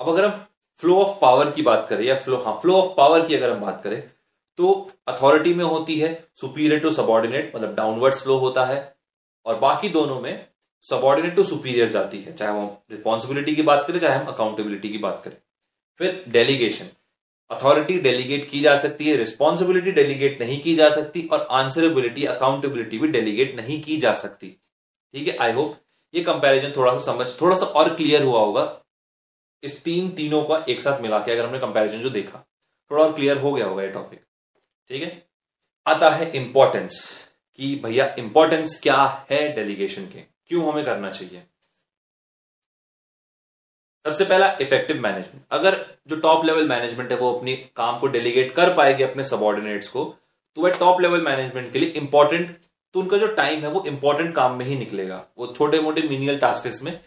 अब 0.00 0.08
अगर 0.08 0.24
हम 0.24 0.46
फ्लो 0.80 0.96
ऑफ़ 0.96 1.20
पावर 1.20 1.50
की 1.50 1.62
बात 1.62 1.86
करें, 1.90 2.04
या 2.04 2.14
फ्लो 2.16 2.36
हाँ 2.36 2.58
फ्लो 2.62 2.74
ऑफ़ 2.74 2.96
पावर 2.96 3.26
की 3.26 3.34
अगर 3.34 3.50
हम 3.50 3.60
बात 3.60 3.80
करें 3.84 4.02
तो 4.58 4.90
अथॉरिटी 5.08 5.52
में 5.54 5.64
होती 5.64 5.98
है 5.98 6.12
सुपीरियर 6.36 6.80
टू 6.80 6.90
सबॉर्डिनेट 6.92 7.52
मतलब 7.56 7.74
डाउनवर्ड 7.74 8.14
फ्लो 8.14 8.36
होता 8.38 8.64
है, 8.64 8.96
और 9.46 9.58
बाकी 9.58 9.88
दोनों 9.88 10.20
में 10.20 10.46
सबॉर्डिनेट 10.84 11.34
टू 11.36 11.42
सुपीरियर 11.44 11.88
जाती 11.88 12.20
है। 12.20 12.32
चाहे 12.32 12.52
वो 12.52 12.64
रिस्पॉन्सिबिलिटी 12.90 13.54
की 13.56 13.62
बात 13.62 13.84
करें, 13.86 13.98
चाहे 13.98 14.18
हम 14.18 14.26
अकाउंटेबिलिटी 14.26 14.88
की 14.88 14.98
बात 14.98 15.20
करें। 15.24 15.36
फिर 16.00 16.24
डेलीगेशन 16.28 16.88
अथॉरिटी 17.50 17.98
डेलीगेट 18.00 18.48
की 18.50 18.60
जा 18.60 18.74
सकती 18.76 19.04
है 19.04 19.16
रिस्पॉन्सिबिलिटी 19.16 19.92
डेलीगेट 19.92 20.40
नहीं 20.40 20.60
की 20.62 20.74
जा 20.74 20.88
सकती, 20.90 21.26
और 21.26 21.46
आंसरेबिलिटी 21.52 22.24
अकाउंटेबिलिटी 22.26 22.98
भी 22.98 23.08
डेलीगेट 23.08 23.56
नहीं 23.56 23.82
की 23.82 23.96
जा 23.96 24.12
सकती। 24.14 24.48
ठीक 25.14 25.28
है? 25.28 25.36
आई 25.36 25.52
होप 25.52 25.76
ये 26.14 26.22
कंपैरिजन 26.22 26.72
थोड़ा 26.76 26.92
सा 26.92 27.12
समझ, 27.12 27.26
थोड़ा 27.40 27.56
सा 27.56 27.66
और 27.66 27.94
क्लियर 27.94 28.22
हुआ 28.22 28.40
होगा। 28.40 28.64
इस 29.62 29.82
तीन 29.84 30.08
तीनों 30.12 30.42
का 30.44 30.64
एक 30.68 30.80
साथ 30.80 31.00
मिला 31.00 31.18
के 31.18 31.32
अगर 31.32 31.46
हमने 31.46 31.58
कंपैरिजन 31.58 32.00
जो 32.00 32.10
देखा, 32.10 32.44
थोड़ा 32.90 33.04
और 33.04 33.12
क्लियर 33.12 33.38
हो 33.38 33.52
गया 33.52 33.66
होगा 33.66 33.82
ये 33.82 33.88
टॉपिक 33.90 34.24
ठीक 34.90 35.02
है? 35.02 35.22
आता 35.86 36.08
है 36.10 36.30
इंपॉर्टेंस 36.32 36.94
कि 37.58 37.74
भैया 37.84 38.14
इंपॉर्टेंस 38.18 38.80
क्या 38.82 39.26
है 39.30 39.40
डेलीगेशन 39.54 40.06
के? 40.06 40.20
क्यों 40.20 40.72
हमें 40.72 40.84
करना 40.84 41.10
चाहिए? 41.10 41.42
सबसे 44.04 44.24
पहला 44.24 44.46
इफ़ेक्टिव 44.60 45.00
मैनेजमेंट 45.02 45.42
अगर 45.50 45.76
जो 46.08 46.16
टॉप 46.16 46.44
लेवल 46.44 46.68
मैनेजमेंट 46.68 47.10
है, 47.10 47.16
वो 47.18 47.32
अपनी 47.32 47.54
काम 47.76 47.98
को 47.98 48.06
डेलीगेट 48.06 48.52
कर 48.54 48.74
पाएगी 48.76 49.02
अपने 49.02 49.24
सबॉर्डिनेट्स 49.24 49.88
को 49.88 50.04
तो 50.56 50.62
वह 50.62 50.78
टॉप 50.78 51.00
लेवल 51.00 51.20
मैनेजमेंट 51.22 51.72
के 51.72 51.78
लिए 51.78 51.88
इंपॉर्टेंट 51.90 52.56
तो 52.94 53.00
उनका 53.00 53.16
जो 53.16 53.26
टाइम 53.34 53.60
है, 53.60 53.68
वो 53.68 53.84
इंपॉर्टेंट 53.86 54.34
काम 54.36 54.56
में 54.58 54.64
ही 54.66 54.76
निकलेगा। 54.76 55.24
वो 55.38 55.46
छोटे 55.46 55.80
मोटे 55.80 56.02
मीनियल 56.08 56.38
टास्क 56.38 56.82
में 56.84 57.00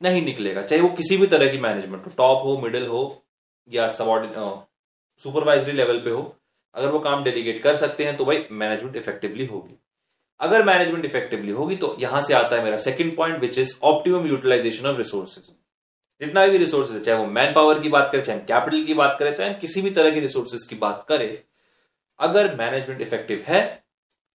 नहीं 0.00 0.22
निकलेगा, 0.22 0.62
चाहे 0.62 0.82
वो 0.82 0.88
किसी 0.88 1.16
भी 1.16 1.26
तरह 1.26 1.50
की 1.52 1.58
मैनेजमेंट 1.58 2.06
हो 2.06 2.12
टॉप 2.16 2.42
हो 2.44 2.56
मिडिल 2.58 2.86
हो, 2.86 3.22
या 3.68 3.86
सबॉर्डिन 3.88 4.62
सुपरवाइजरी 5.20 5.72
लेवल 5.72 6.00
पे 6.00 6.10
हो। 6.10 6.34
अगर 6.78 6.88
वो 6.88 6.98
काम 7.00 7.22
डेलीगेट 7.24 7.62
कर 7.62 7.76
सकते 7.76 8.04
हैं 8.04 8.16
तो 8.16 8.24
भाई 8.24 8.44
मैनेजमेंट 8.54 8.96
इफेक्टिवली 8.96 9.46
होगी। 9.46 9.78
अगर 10.40 10.64
मैनेजमेंट 10.64 11.04
इफेक्टिवली 11.04 11.52
होगी 11.52 11.76
तो 11.76 11.96
यहाँ 12.00 12.20
से 12.22 12.34
आता 12.34 12.56
है 12.56 12.64
मेरा 12.64 12.76
second 12.78 13.16
point 13.16 13.40
which 13.40 13.58
is 13.58 13.78
optimum 13.84 14.26
utilisation 14.26 14.86
of 14.86 14.96
resources 14.98 15.50
जितना 16.20 16.46
भी 16.46 16.58
रिसोर्सेज 16.58 16.96
है, 16.96 17.02
चाहे 17.02 17.18
वो 17.18 17.26
मैन 17.28 17.52
पावर 17.54 17.78
की 17.80 17.88
बात 17.88 18.08
करें, 18.12 18.22
चाहे 18.22 18.38
कैपिटल 18.40 18.84
की 18.84 18.94
बात 18.94 19.16
करें, 19.18 19.34
चाहे 19.34 19.54
किसी 19.56 19.82
भी 19.82 19.90
तरह 19.90 20.10
की 20.10 20.20
रिसोर्सेज 20.20 20.62
की 20.64 20.76
बात 20.76 21.04
करें, 21.08 21.38
अगर 22.20 22.54
मैनेजमेंट 22.56 23.00
इफ़ेक्टिव 23.00 23.44
है 23.48 23.60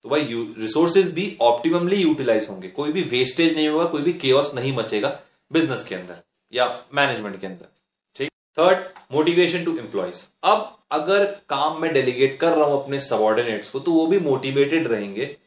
तो 0.06 0.10
भाई 0.10 0.28
रिसोर्सेज 0.60 1.10
भी 1.14 1.26
ऑप्टिममली 1.42 1.96
यूटिलाइज 1.98 2.48
होंगे। 2.50 2.68
कोई 2.70 2.92
भी 2.92 3.02
वेस्टेज 3.10 3.56
नहीं 3.56 3.68
होगा, 3.68 3.86
कोई 3.86 4.02
भी 4.02 4.14
केयस 4.16 4.52
नहीं 4.56 4.76
मचेगा 4.76 5.20
बिज़नेस 5.52 5.86
के 5.86 5.96
अंदर 5.96 6.22
या 6.54 6.66
मैनेजमेंट 6.94 7.40
के 7.42 7.48
अंदर। 7.48 7.68
ठीक? 8.16 8.30
थर्ड 8.58 8.84
मोटिवेशन 9.12 9.64
टू 9.66 9.78
एम्प्लॉयज़ 9.78 10.24
अब 10.44 10.78
अगर 10.94 11.26
काम 11.50 11.82
में 11.82 11.94
डेलीगेट 11.94 12.38
कर 12.40 12.52
रहा 12.52 12.66
हूँ 12.66 12.84
अपने 12.84 13.00
सबॉर्डिनेट्स 13.00 13.70
को 13.70 13.80
तो 13.80 13.92
वो 13.92 14.06
भी 14.08 14.20
मोटिवेटेड 14.20 14.88
रहेंगे। 14.88 15.38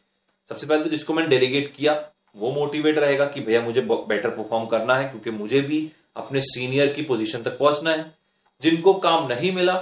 सबसे 0.50 0.66
पहले 0.66 0.84
तो 0.84 0.90
जिसको 0.90 1.14
मैंने 1.14 1.28
डेलीगेट 1.28 1.72
किया, 1.76 1.92
वो 2.36 2.50
मोटिवेट 2.50 2.98
रहेगा 2.98 3.26
कि 3.26 3.40
भैया 3.40 3.60
मुझे 3.60 3.80
बेटर 3.80 4.30
परफॉर्म 4.30 4.66
करना 4.66 4.96
है, 4.96 5.08
क्योंकि 5.08 5.30
मुझे 5.30 5.60
भी 5.60 5.90
अपने 6.16 6.40
सीनियर 6.40 6.92
की 6.92 7.02
पोजीशन 7.02 7.42
तक 7.42 7.58
पहुँचना 7.58 7.90
है। 7.90 8.14
जिनको 8.62 8.94
काम 8.94 9.26
नहीं 9.26 9.52
मिला, 9.52 9.74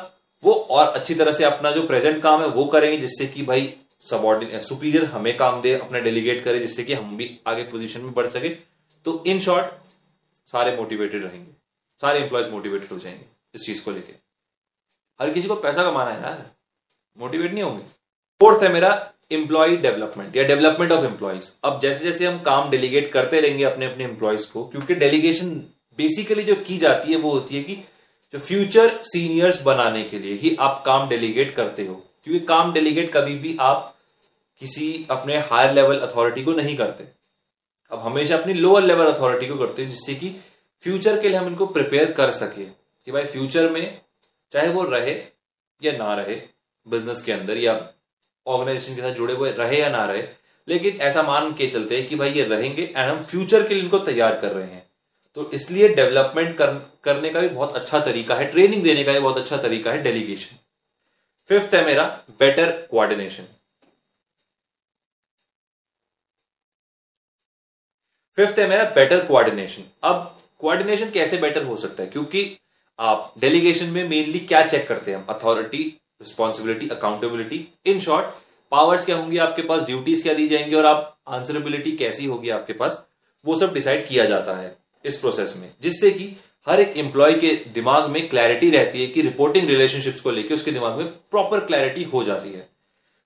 वो 0.42 0.52
और 0.52 0.86
अच्छी 0.86 1.14
तरह 1.14 1.32
से 1.32 1.44
अपना 1.44 1.70
जो 1.70 1.86
प्रेजेंट 1.86 2.22
काम 2.22 2.40
है, 2.40 2.48
वो 2.48 2.64
करेंगे, 2.64 2.96
जिससे 2.96 3.26
कि 3.26 3.42
भाई 3.42 3.74
सबॉर्डिनेट 4.02 4.62
सुपीरियर 4.62 5.04
हमें 5.04 5.36
काम 5.36 5.60
दे, 5.62 5.74
अपना 5.74 5.98
डेलीगेट 5.98 6.44
करे, 6.44 6.58
जिससे 6.58 6.84
कि 6.84 6.94
हम 6.94 7.16
भी 7.16 7.38
आगे 7.46 7.62
पोजीशन 7.62 8.00
में 8.00 8.12
बढ़ 8.14 8.26
सके। 8.26 8.48
तो 9.04 9.22
इन 9.26 9.40
शॉर्ट 9.40 9.72
सारे 10.48 10.76
मोटिवेटेड 10.76 11.24
रहेंगे। 11.24 11.50
सारे 12.00 12.20
एम्प्लॉयज़ 12.20 12.50
मोटिवेटेड 12.50 12.92
हो 12.92 12.98
जाएँगे 12.98 13.24
इस 13.54 13.66
चीज़ 13.66 13.84
को 13.84 13.90
लेके। 13.90 14.23
हर 15.20 15.30
किसी 15.30 15.48
को 15.48 15.54
पैसा 15.54 15.90
कमाना 15.90 16.10
है 16.10 16.22
यार। 16.22 16.50
मोटिवेट 17.18 17.52
नहीं 17.52 17.62
होंगे। 17.62 17.82
फोर्थ 18.40 18.62
है 18.62 18.68
मेरा 18.68 19.12
एम्प्लॉय 19.32 19.76
डेवलपमेंट 19.76 20.36
या 20.36 20.42
डेवलपमेंट 20.42 20.92
ऑफ़ 20.92 21.04
एम्प्लॉयज़ 21.04 21.52
अब 21.64 21.80
जैसे 21.80 22.04
जैसे 22.04 22.26
हम 22.26 22.40
काम 22.42 22.70
डेलीगेट 22.70 23.12
करते 23.12 23.40
रहेंगे 23.40 23.64
अपने 23.64 23.86
अपने 23.86 24.04
एम्प्लॉयज़ 24.04 24.52
को, 24.52 24.64
क्योंकि 24.64 24.94
डेलीगेशन 24.94 25.50
बेसिकली 25.98 26.42
जो 26.42 26.54
की 26.54 26.78
जाती 26.78 27.12
है 27.12 27.18
वो 27.18 27.30
होती 27.30 27.56
है 27.56 27.62
कि 27.62 27.74
जो 28.32 28.38
फ्यूचर 28.38 29.02
सीनियर्स 29.02 29.62
बनाने 29.62 30.04
के 30.04 30.18
लिए 30.18 30.34
ही 30.34 30.56
आप 30.60 30.82
काम 30.86 31.08
डेलीगेट 31.08 31.54
करते 31.56 31.86
हो। 31.86 31.94
क्योंकि 32.24 32.46
काम 32.46 32.72
डेलीगेट 32.72 33.12
कभी 33.12 33.34
भी 33.34 33.56
आप 33.60 33.96
किसी 34.60 35.06
अपने 35.10 35.38
हायर 35.38 35.72
लेवल 35.72 35.98
अथॉरिटी 35.98 36.44
को 36.44 36.52
नहीं 36.52 36.76
करते। 36.76 37.04
अब 37.90 37.98
हमेशा 37.98 38.36
अपनी 38.36 38.52
लोअर 38.52 38.82
लेवल 38.82 39.12
अथॉरिटी 39.12 39.46
को 39.46 39.56
करते 39.56 39.82
हैं 39.82 39.90
जिससे 39.90 40.14
कि 40.14 40.36
फ्यूचर 40.80 41.20
के 41.20 41.28
लिए 41.28 41.38
हम 41.38 41.46
इनको 41.46 41.66
प्रिपेयर 41.66 42.12
कर 42.12 42.30
सके। 42.30 42.64
कि 43.06 43.12
भाई 43.12 43.24
फ्यूचर 43.24 43.68
में 43.70 44.00
चाहे 44.54 44.68
वो 44.68 44.82
रहे 44.84 45.12
या 45.82 45.92
ना 45.92 46.14
रहे 46.14 46.34
बिज़नेस 46.86 47.22
के 47.22 47.32
अंदर 47.32 47.56
या 47.56 47.72
ऑर्गेनाइजेशन 48.46 48.94
के 48.96 49.02
साथ 49.02 49.10
जुड़े 49.10 49.34
हुए 49.34 49.50
रहे 49.52 49.80
या 49.80 49.88
ना 49.90 50.04
रहे 50.04 50.22
लेकिन 50.68 51.00
ऐसा 51.00 51.22
मान 51.22 51.52
के 51.54 51.66
चलते 51.66 51.98
हैं 51.98 52.06
कि 52.08 52.16
भाई 52.16 52.30
ये 52.30 52.44
रहेंगे 52.44 52.82
एंड 52.82 53.08
हम 53.10 53.22
फ्यूचर 53.24 53.66
के 53.68 53.74
लिए 53.74 53.82
इनको 53.82 53.98
तैयार 53.98 54.40
कर 54.40 54.52
रहे 54.52 54.66
हैं। 54.66 54.82
तो 55.36 55.50
इसलिए 55.50 55.88
डेवलपमेंट 55.88 56.56
कर, 56.56 56.72
करने 57.04 57.30
का 57.30 57.40
भी 57.40 57.48
बहुत 57.48 57.76
अच्छा 57.76 58.00
तरीका 58.00 58.34
है 58.34 58.44
ट्रेनिंग 58.50 58.82
देने 58.84 59.04
का 59.04 59.12
भी 59.12 59.18
बहुत 59.18 59.38
अच्छा 59.38 59.56
तरीका 59.56 59.92
है 59.92 60.02
डेलीगेशन 60.02 60.56
फिफ्थ 61.50 61.74
है 61.74 61.84
मेरा 61.84 62.04
बेटर 62.38 62.70
कोऑर्डिनेशन 62.90 63.46
फिफ्थ 68.38 68.58
है 68.58 68.68
मेरा 68.68 68.84
बेटर 68.90 69.24
कोऑर्डिनेशन 69.26 69.82
अब 70.02 70.36
कोऑर्डिनेशन 70.58 71.10
कैसे 71.10 71.36
बेटर 71.38 71.64
हो 71.64 71.76
सकता 71.76 72.02
है? 72.02 72.08
क्योंकि 72.08 72.58
डेलीगेशन 73.38 73.84
में 73.84 74.08
मेनली 74.08 74.38
क्या 74.38 74.66
चेक 74.66 74.88
करते 74.88 75.14
हैं? 75.14 75.26
Authority 75.26 76.00
responsibility 76.22 76.88
accountability 76.88 77.68
in 77.86 78.00
short 78.00 78.26
powers 78.70 79.04
क्या 79.04 79.16
होंगी 79.16 79.38
आपके 79.38 79.62
पास? 79.62 79.82
ड्यूटीज़ 79.82 80.22
क्या 80.22 80.34
दी 80.34 80.48
जाएँगी 80.48 80.74
और 80.74 80.86
आप 80.86 81.18
आंसरेबिलिटी 81.28 81.92
कैसी 81.92 82.26
होगी 82.26 82.50
आपके 82.50 82.72
पास? 82.72 83.04
वो 83.44 83.56
सब 83.56 83.74
डिसाइड 83.74 84.08
किया 84.08 84.24
जाता 84.24 84.56
है 84.56 84.76
इस 85.04 85.16
प्रोसेस 85.16 85.54
में। 85.56 85.70
जिससे 85.82 86.10
कि 86.10 86.36
हर 86.68 86.80
एक 86.80 86.96
एम्प्लॉय 86.96 87.34
के 87.34 87.48
दिमाग 87.48 88.10
में 88.10 88.28
क्लैरिटी 88.28 88.70
रहती 88.70 89.00
है 89.00 89.06
कि 89.06 89.22
रिपोर्टिंग 89.22 89.68
रिलेशनशिप्स 89.68 90.20
को 90.20 90.30
लेकर 90.30 90.54
उसके 90.54 90.70
दिमाग 90.70 90.92
में 90.92 91.06
प्रॉपर 91.06 91.60
क्लैरिटी 91.60 92.02
हो 92.02 92.24
जाती 92.24 92.52
है। 92.52 92.68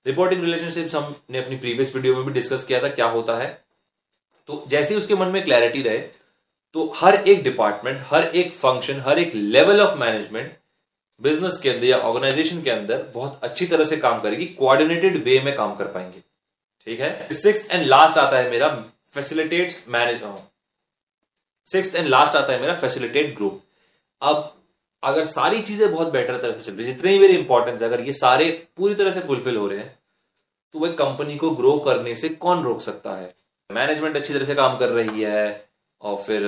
रिपोर्टिंग 0.07 0.45
रिलेशनशिप्स 0.45 0.95
हमने 0.95 1.39
अपनी 1.39 1.57
प्रीवियस 1.57 1.97
वीडियो 1.97 2.17
में 2.17 2.25
भी 2.25 2.33
डिस्कस 2.33 2.65
किया 2.65 2.83
था, 2.83 2.89
क्या 2.89 3.07
होता 3.07 3.37
है? 3.37 3.65
तो 4.47 4.65
जैसे 4.69 4.95
ही 4.95 5.01
उसके 5.01 5.15
मन 5.15 5.29
में 5.29 5.45
क्लैरिटी 5.45 5.83
रहे 5.83 5.99
तो 6.75 6.93
हर 6.97 7.15
एक 7.15 7.43
डिपार्टमेंट 7.43 8.01
हर 8.03 8.25
एक 8.25 8.53
फ़ंक्शन 8.55 9.01
हर 9.01 9.19
एक 9.19 9.35
लेवल 9.35 9.81
ऑफ़ 9.81 9.99
मैनेजमेंट 9.99 10.57
बिज़नेस 11.21 11.59
के 11.59 11.71
अंदर 11.71 11.87
या 11.87 11.99
ऑर्गेनाइजेशन 11.99 12.63
के 12.63 12.71
अंदर 12.71 13.03
बहुत 13.15 13.41
अच्छी 13.43 13.67
तरह 13.67 13.85
से 13.85 13.97
काम 13.97 14.21
करेगी 14.21 14.47
कोऑर्डिनेटेड 14.47 15.17
वे 15.25 15.41
में 15.41 15.55
काम 15.57 15.75
कर 15.77 15.85
पाएँगे। 15.85 16.21
ठीक 16.87 17.01
है? 17.01 17.35
सिक्स 17.35 17.71
एंड 17.71 17.87
लास्ट 17.87 18.19
आता 18.19 18.39
है 18.39 18.51
मेरा 18.51 18.69
facilitate 19.15 19.73
manage 19.89 20.23
six 21.69 21.95
and 21.95 22.09
last 22.09 22.37
आता 22.37 22.53
है 22.53 22.61
मेरा 22.61 22.75
फैसिलिटेट 22.75 23.35
ग्रुप 23.37 23.63
अब 24.23 24.55
अगर 25.03 25.25
सारी 25.25 25.61
चीज़ें 25.63 25.91
बहुत 25.93 26.13
बेटर 26.13 26.37
तरह 26.39 26.53
से 26.53 26.61
चल 26.61 26.77
रही, 26.77 26.85
जितने 26.85 27.13
भी 27.13 27.19
मेरे 27.19 27.35
इंपॉर्टेंस 27.35 27.83
अगर 27.83 28.01
ये 28.01 28.13
सारे 28.13 28.51
पूरी 28.77 28.95
तरह 28.95 29.11
से 29.11 29.21
फुलफिल 29.21 29.57
हो 29.57 29.67
रहे 29.69 29.79
हैं 29.79 29.99
तो 30.75 30.79
वह 30.79 30.93
कंपनी 30.93 31.37
को 31.37 31.51
ग्रो 31.51 31.79
करने 31.79 32.15
से 32.15 32.29
कौन 32.29 32.63
रोक 32.63 32.81
सकता 32.81 33.13
है? 33.13 33.35
मैनेजमेंट 33.71 34.17
अच्छी 34.17 34.35
तरह 34.35 34.45
से 34.45 34.55
काम 34.55 34.77
कर 34.79 34.89
रही 34.89 35.23
है 35.23 35.68
और 36.03 36.17
फिर 36.23 36.43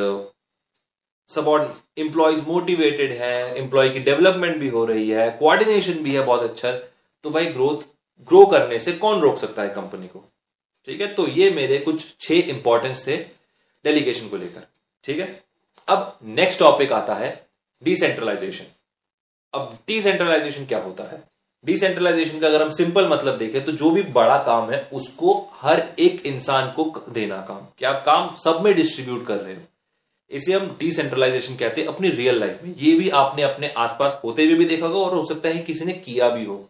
सबॉर्ड 1.29 1.69
इंप्लॉयज 1.97 2.47
मोटिवेटेड 2.49 3.13
है 3.13 3.59
इंप्लॉय 3.59 3.91
की 3.91 3.99
डेवलपमेंट 3.99 4.57
भी 4.57 4.69
हो 4.69 4.85
रही 4.85 5.11
है 5.11 5.31
कोऑर्डिनेशन 5.31 6.03
भी 6.03 6.15
है 6.15 6.25
बहुत 6.25 6.43
अच्छा। 6.43 6.73
तो 7.25 7.31
भाई 7.31 7.47
ग्रोथ 7.47 7.83
ग्रो 8.29 8.45
करने 8.47 8.79
से 8.79 8.93
कौन 8.93 9.21
रोक 9.21 9.39
सकता 9.39 9.63
है 9.63 9.69
कंपनी 9.69 10.09
को? 10.09 10.25
ठीक 10.89 11.01
है? 11.01 11.15
तो 11.15 11.27
ये 11.29 11.51
मेरे 11.51 11.79
कुछ 11.79 12.17
छह 12.21 12.35
इंपॉर्टेंस 12.35 13.07
थे 13.07 13.17
डेलीगेशन 13.85 14.29
को 14.29 14.37
लेकर। 14.37 14.67
ठीक 15.05 15.19
है? 15.19 15.43
अब 15.89 16.19
नेक्स्ट 16.23 16.61
टॉपिक 16.61 16.93
आता 16.93 17.15
है 17.15 17.31
डिसेंट्रलाइजेशन 17.83 18.65
अब 19.55 19.79
डिसेंट्रलाइजेशन 19.87 20.67
क्या 20.67 20.79
होता 20.79 21.05
है? 21.05 21.23
डिसेंट्रलाइजेशन 21.65 22.41
का 22.41 22.47
अगर 22.47 22.63
हम 22.63 22.71
सिंपल 22.71 23.09
मतलब 23.09 23.39
देखें 23.39 23.65
तो 23.65 23.73
जो 23.73 23.91
भी 23.91 24.03
बड़ा 24.03 24.39
काम 24.39 24.71
है, 24.71 24.91
उसको 24.93 25.49
हर 25.53 25.89
एक 25.99 26.27
इंसान 26.27 26.73
को 26.73 27.05
देना 27.09 27.37
काम। 27.37 27.67
कि 27.79 27.85
आप 27.85 28.03
काम 28.07 28.37
सब 28.37 28.61
में 28.61 28.75
डिस्ट्रीब्यूट 28.75 29.27
कर 29.27 29.37
रहे 29.37 29.55
हो। 29.55 29.63
इसे 30.31 30.53
हम 30.53 30.77
डिसेंट्रलाइजेशन 30.81 31.57
कहते 31.57 31.81
हैं 31.81 31.89
अपनी 31.89 32.09
रियल 32.09 32.41
लाइफ 32.41 32.61
में। 32.63 32.75
ये 32.75 32.93
भी 32.93 33.11
आपने 33.11 33.43
अपने 33.43 33.69
आसपास 33.69 34.21
होते 34.25 34.45
हुए 34.45 34.55
भी 34.55 34.65
देखा 34.65 34.87
होगा, 34.87 35.01
और 35.01 35.17
हो 35.17 35.25
सकता 35.25 35.49
है 35.49 35.59
किसी 35.59 35.85
ने 35.85 35.93
किया 35.93 36.29
भी 36.29 36.45
हो। 36.45 36.69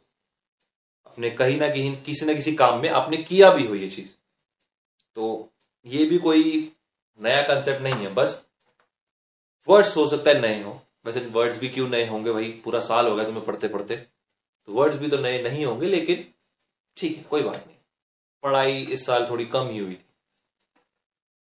अपने 1.06 1.30
कहीं 1.30 1.60
ना 1.60 1.68
कहीं, 1.68 1.96
किसी 1.96 2.26
ना 2.26 2.32
किसी 2.32 2.54
काम 2.54 2.78
में 2.78 2.88
आपने 2.88 3.16
किया 3.16 3.52
भी 3.52 3.66
हो 3.66 3.74
ये 3.74 3.88
चीज़। 3.88 4.08
तो 5.14 5.48
ये 5.86 6.04
भी 6.04 6.18
कोई 6.18 6.72
नया 7.22 7.42
कंसेप्ट 7.42 7.82
नहीं 7.82 7.94
है, 7.94 8.14
बस 8.14 8.46
वर्ड्स 9.68 9.96
हो 9.96 10.06
सकता 10.06 10.30
है 10.30 10.40
नए 10.40 10.62
हो। 10.62 10.82
वैसे 11.06 11.20
वर्ड्स 11.20 11.58
भी 11.58 11.68
क्यों 11.68 11.88
नए 11.88 12.06
होंगे 12.06 12.32
भाई? 12.32 12.48
पूरा 12.64 12.80
साल 12.80 13.06
हो 13.06 13.14
गया 13.14 13.24
तुम्हें 13.24 13.44
पढ़ते 13.44 13.68
पढ़ते 13.68 14.19
वर्ड्स 14.70 14.98
भी 14.98 15.08
तो 15.08 15.18
नए 15.18 15.42
नहीं 15.42 15.64
होंगे, 15.64 15.86
लेकिन 15.88 16.24
ठीक 16.96 17.16
है, 17.16 17.22
कोई 17.24 17.42
बात 17.42 17.56
नहीं। 17.56 17.76
पढ़ाई 18.42 18.80
इस 18.92 19.06
साल 19.06 19.26
थोड़ी 19.30 19.44
कम 19.46 19.68
ही 19.68 19.78
हुई 19.78 19.94
थी। 19.94 20.04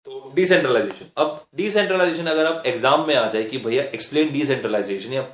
तो 0.07 0.31
डिसेंट्रलाइजेशन 0.35 1.05
अब 1.17 1.45
डिसेंट्रलाइजेशन 1.55 2.27
अगर 2.27 2.45
आप 2.45 2.63
एग्ज़ाम 2.67 3.07
में 3.07 3.15
आ 3.15 3.29
जाए 3.29 3.43
कि 3.43 3.57
भैया 3.59 3.83
एक्सप्लेन 3.85 4.31
डिसेंट्रलाइजेशन 4.33 5.13
या 5.13 5.25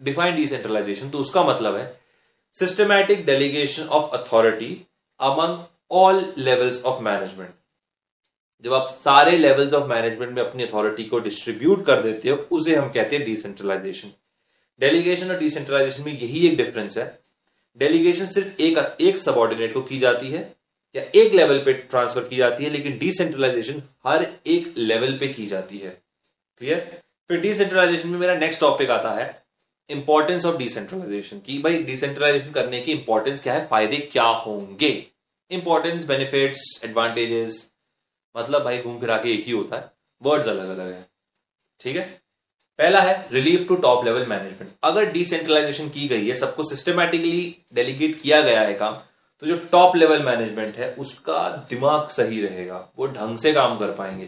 डिफाइन 0.00 0.36
डिसेंट्रलाइजेशन 0.36 1.10
तो 1.10 1.18
उसका 1.18 1.42
मतलब 1.44 1.76
है 1.76 1.86
systematic 2.56 3.24
delegation 3.26 3.88
of 3.88 4.16
authority 4.16 4.70
among 5.20 5.58
all 5.92 6.24
levels 6.38 6.82
of 6.84 7.02
management 7.02 7.54
जब 8.64 8.72
आप 8.72 8.88
सारे 8.90 9.36
लेवल्स 9.38 9.72
ऑफ़ 9.72 9.88
मैनेजमेंट 9.88 10.32
में 10.32 10.42
अपनी 10.42 10.64
अथॉरिटी 10.64 11.04
को 11.04 11.18
डिस्ट्रीब्यूट 11.20 11.84
कर 11.86 12.02
देते 12.02 12.28
हो, 12.28 12.36
उसे 12.36 12.76
हम 12.76 12.88
कहते 12.90 13.16
हैं 13.16 13.24
डिसेंट्रलाइजेशन 13.24 14.12
डेलीगेशन 14.80 15.30
और 15.30 15.38
डिसेंट्रलाइजेशन 15.38 16.02
में 16.02 16.12
यही 16.12 16.46
एक 16.48 16.56
डिफरेंस 16.56 16.98
है। 16.98 17.06
डेलीगेशन 17.76 18.26
सिर्फ़ 18.26 18.60
एक 18.62 18.96
एक 19.00 19.18
सबॉर्डिनेट 19.18 19.74
को 19.74 19.82
की 19.82 19.98
जाती 19.98 20.28
है 20.28 20.54
या 20.94 21.02
एक 21.14 21.32
लेवल 21.32 21.58
पे 21.64 21.72
ट्रांसफ़र 21.72 22.24
की 22.24 22.36
जाती 22.36 22.64
है, 22.64 22.70
लेकिन 22.70 22.98
डिसेंट्रलाइजेशन 22.98 23.82
हर 24.06 24.26
एक 24.46 24.74
लेवल 24.76 25.18
पे 25.18 25.28
की 25.28 25.46
जाती 25.46 25.78
है। 25.78 25.90
क्लियर 26.58 27.02
फिर 27.28 27.40
डिसेंट्रलाइजेशन 27.40 28.08
में 28.08 28.18
मेरा 28.18 28.34
नेक्स्ट 28.34 28.60
टॉपिक 28.60 28.90
आता 28.90 29.12
है 29.12 29.42
इंपॉर्टेंस 29.90 30.44
ऑफ़ 30.44 30.56
डिसेंट्रलाइजेशन 30.56 31.38
की। 31.38 31.58
भाई 31.58 31.82
डिसेंट्रलाइजेशन 31.82 32.50
करने 32.50 32.80
की 32.80 32.92
इंपॉर्टेंस 32.92 33.42
क्या 33.42 33.54
है? 33.54 33.66
फ़ायदे 33.66 33.96
क्या 33.96 34.24
होंगे? 34.24 35.06
इंपॉर्टेंस 35.50 36.04
बेनिफिट्स 36.04 36.80
एडवांटेजेस 36.84 37.70
मतलब 38.36 38.62
भाई, 38.62 38.78
घूम 38.82 39.00
फिरा 39.00 39.16
के 39.16 39.32
एक 39.32 39.44
ही 39.44 39.52
होता 39.52 39.76
है। 39.76 39.90
वर्ड्स 40.22 40.48
अलग 40.48 40.68
अलग 40.68 40.92
है। 40.92 41.06
ठीक 41.80 41.96
है? 41.96 42.23
पहला 42.78 43.00
है 43.00 43.14
relief 43.32 43.66
to 43.68 43.74
top 43.78 44.04
level 44.04 44.26
management 44.26 44.70
अगर 44.82 45.10
डिसेंट्रलाइजेशन 45.12 45.88
की 45.88 46.06
गई 46.08 46.28
है, 46.28 46.34
सबको 46.34 46.64
सिस्टमेटिकली 46.64 47.56
डेलीगेट 47.74 48.20
किया 48.20 48.40
गया 48.42 48.60
है 48.60 48.74
काम 48.74 49.00
तो 49.42 49.46
जो 49.46 49.56
टॉप 49.72 49.96
लेवल 49.96 50.22
मैनेजमेंट 50.22 50.76
है, 50.76 50.90
उसका 50.94 51.48
दिमाग 51.70 52.08
सही 52.10 52.40
रहेगा। 52.42 52.76
वो 52.98 53.06
ढंग 53.08 53.38
से 53.38 53.52
काम 53.52 53.78
कर 53.78 53.92
पाएँगे, 53.92 54.26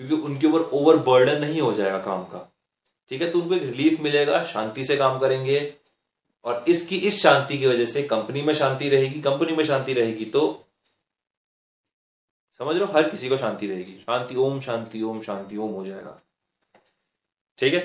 क्योंकि 0.00 0.14
उनके 0.14 0.46
ऊपर 0.46 0.60
ओवर 0.72 0.96
बर्डन 1.02 1.40
नहीं 1.40 1.60
हो 1.60 1.72
जाएगा 1.72 1.98
काम 1.98 2.24
का। 2.24 2.48
ठीक 3.10 3.22
है 3.22 3.30
तो 3.30 3.40
उनको 3.40 3.54
एक 3.54 3.62
रिलीफ 3.62 4.00
मिलेगा, 4.00 4.42
शांति 4.44 4.84
से 4.84 4.96
काम 4.96 5.18
करेंगे, 5.18 5.72
और 6.44 6.64
इसकी, 6.68 6.96
इस 6.98 7.22
शांति 7.22 7.58
की 7.58 7.66
वजह 7.66 7.86
से 7.86 8.02
कंपनी 8.04 8.42
में 8.42 8.52
शांति 8.54 8.88
रहेगी 8.88 9.20
कंपनी 9.20 9.56
में 9.56 9.64
शांति 9.64 9.92
रहेगी 9.92 10.24
तो 10.26 10.42
समझ 12.60 12.76
लो 12.76 12.86
हर 12.86 13.08
किसी 13.10 13.28
को 13.28 13.36
शांति 13.36 13.66
रहेगी। 13.66 13.92
शांति 14.00 14.34
ओम 14.36 14.60
शांति 14.60 15.02
ओम 15.02 15.20
शांति 15.22 15.56
ओम 15.56 15.70
हो 15.70 15.84
जाएगा। 15.86 16.18
ठीक 17.62 17.74
है? 17.74 17.80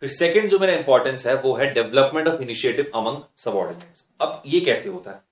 फिर 0.00 0.08
सेकंड 0.08 0.48
जो 0.50 0.58
मेरा 0.58 0.74
इंपॉर्टेंस 0.74 1.26
है, 1.26 1.34
वो 1.36 1.54
है 1.54 1.66
development 1.74 2.28
of 2.28 2.42
initiative 2.42 2.90
among 2.94 3.22
subordinates 3.36 4.04
अब 4.20 4.42
ये 4.46 4.60
कैसे 4.60 4.88
होता 4.88 5.10
है? 5.10 5.22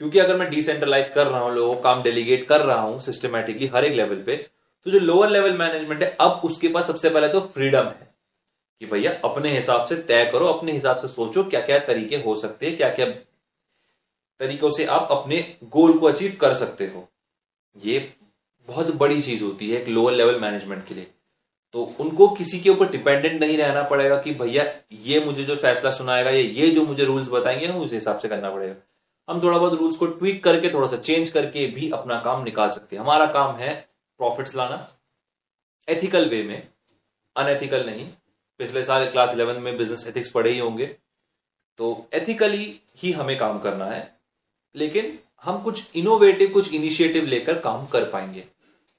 क्योंकि 0.00 0.18
अगर 0.18 0.36
मैं 0.36 0.48
डिसेंट्रलाइज 0.50 1.08
कर 1.08 1.26
रहा 1.26 1.40
हूँ, 1.40 1.54
लोगों 1.54 1.74
को 1.74 1.80
काम 1.82 2.02
डेलीगेट 2.02 2.46
कर 2.48 2.60
रहा 2.60 2.80
हूँ 2.80 3.00
सिस्टमेटिकली 3.00 3.66
हर 3.66 3.84
एक 3.84 3.92
लेवल 3.92 4.22
पे 4.22 4.36
तो 4.86 4.90
जो 4.90 4.98
लोअर 4.98 5.30
लेवल 5.30 5.56
मैनेजमेंट 5.58 6.02
है, 6.02 6.16
अब 6.20 6.40
उसके 6.44 6.68
पास 6.68 6.86
सबसे 6.86 7.10
पहले 7.10 7.28
तो 7.28 7.40
फ्रीडम 7.54 7.84
है। 7.84 8.08
कि 8.80 8.86
भैया, 8.86 9.12
अपने 9.24 9.54
हिसाब 9.56 9.86
से 9.86 9.96
तय 10.02 10.24
करो, 10.32 10.46
अपने 10.46 10.72
हिसाब 10.72 10.96
से 10.96 11.08
सोचो 11.08 11.44
क्या 11.44 11.60
क्या 11.60 11.78
तरीके 11.78 12.16
हो 12.16 12.36
सकते 12.36 12.66
हैं 12.66 12.76
क्या 12.76 12.94
क्या 12.94 13.06
तरीकों 14.40 14.70
से 14.70 14.84
आप 14.86 15.08
अपने 15.10 15.42
गोल 15.64 15.98
को 15.98 16.06
अचीव 16.06 16.36
कर 16.40 16.54
सकते 16.54 16.86
हो। 16.86 17.08
ये 17.76 17.98
बहुत 18.68 18.94
बड़ी 18.94 19.20
चीज़ 19.22 19.44
होती 19.44 19.70
है 19.70 19.80
एक 19.82 19.88
लोअर 19.88 20.14
लेवल 20.14 20.40
मैनेजमेंट 20.40 20.86
के 20.86 20.94
लिए। 20.94 21.06
तो 21.74 21.82
उनको 22.00 22.28
किसी 22.28 22.60
के 22.60 22.70
ऊपर 22.70 22.90
डिपेंडेंट 22.90 23.40
नहीं 23.40 23.56
रहना 23.58 23.82
पड़ेगा 23.82 24.16
कि 24.22 24.32
भैया, 24.34 24.64
ये 24.92 25.20
मुझे 25.20 25.44
जो 25.44 25.56
फैसला 25.56 25.90
सुनाएगा 25.90 26.30
या 26.30 26.36
ये 26.36 26.70
जो 26.70 26.84
मुझे 26.86 27.04
रूल्स 27.04 27.28
बताएँगे 27.28 27.68
उस 27.68 27.92
हिसाब 27.92 28.18
से 28.18 28.28
करना 28.28 28.50
पड़ेगा। 28.50 28.74
हम 29.28 29.42
थोड़ा 29.42 29.58
बहुत 29.58 29.74
रूल्स 29.74 29.96
को 29.96 30.06
ट्वीक 30.06 30.42
करके, 30.44 30.72
थोड़ा 30.72 30.88
सा 30.88 30.96
चेंज 30.96 31.30
करके 31.30 31.66
भी 31.66 31.90
अपना 31.90 32.20
काम 32.20 32.42
निकाल 32.44 32.70
सकते 32.70 32.96
हैं। 32.96 33.02
हमारा 33.02 33.26
काम 33.26 33.56
है 33.56 33.74
प्रॉफिट्स 34.20 34.56
लाना 34.56 34.88
एथिकल 35.88 36.28
वे 36.28 36.42
में 36.42 36.68
अनएथिकल 37.36 37.84
नहीं। 37.86 38.06
पिछले 38.60 38.82
साल 38.84 39.08
क्लास 39.10 39.32
इलेवन 39.34 39.60
में 39.62 39.76
बिज़नेस 39.76 40.06
एथिक्स 40.08 40.30
पढ़े 40.30 40.50
ही 40.50 40.58
होंगे। 40.58 40.86
तो 41.78 42.06
एथिकली 42.14 42.80
ही 42.96 43.12
हमें 43.12 43.36
काम 43.38 43.58
करना 43.58 43.86
है, 43.86 44.16
लेकिन 44.74 45.18
हम 45.44 45.62
कुछ 45.62 45.96
इनोवेटिव 45.96 46.48
कुछ 46.48 46.72
इनिशिएटिव 46.74 47.24
लेकर 47.24 47.58
काम 47.58 47.86
कर 47.86 48.04
पाएँगे। 48.04 48.44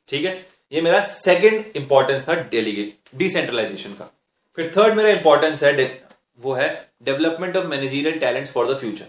ठीक 0.07 0.25
है? 0.25 0.45
ये 0.71 0.81
मेरा 0.81 1.01
सेकंड 1.03 1.77
इंपॉर्टेंस 1.77 2.27
था 2.27 2.33
डेलीगेट 2.49 3.17
डिसेंट्रलाइजेशन 3.17 3.93
का। 3.93 4.11
फिर 4.57 4.71
थर्ड 4.77 4.93
मेरा 4.93 5.09
इंपॉर्टेंस 5.09 5.63
है, 5.63 6.03
वो 6.39 6.53
है 6.53 6.69
development 7.03 7.55
of 7.57 7.65
managerial 7.65 8.19
talents 8.19 8.51
for 8.51 8.73
the 8.73 8.77
future 8.77 9.05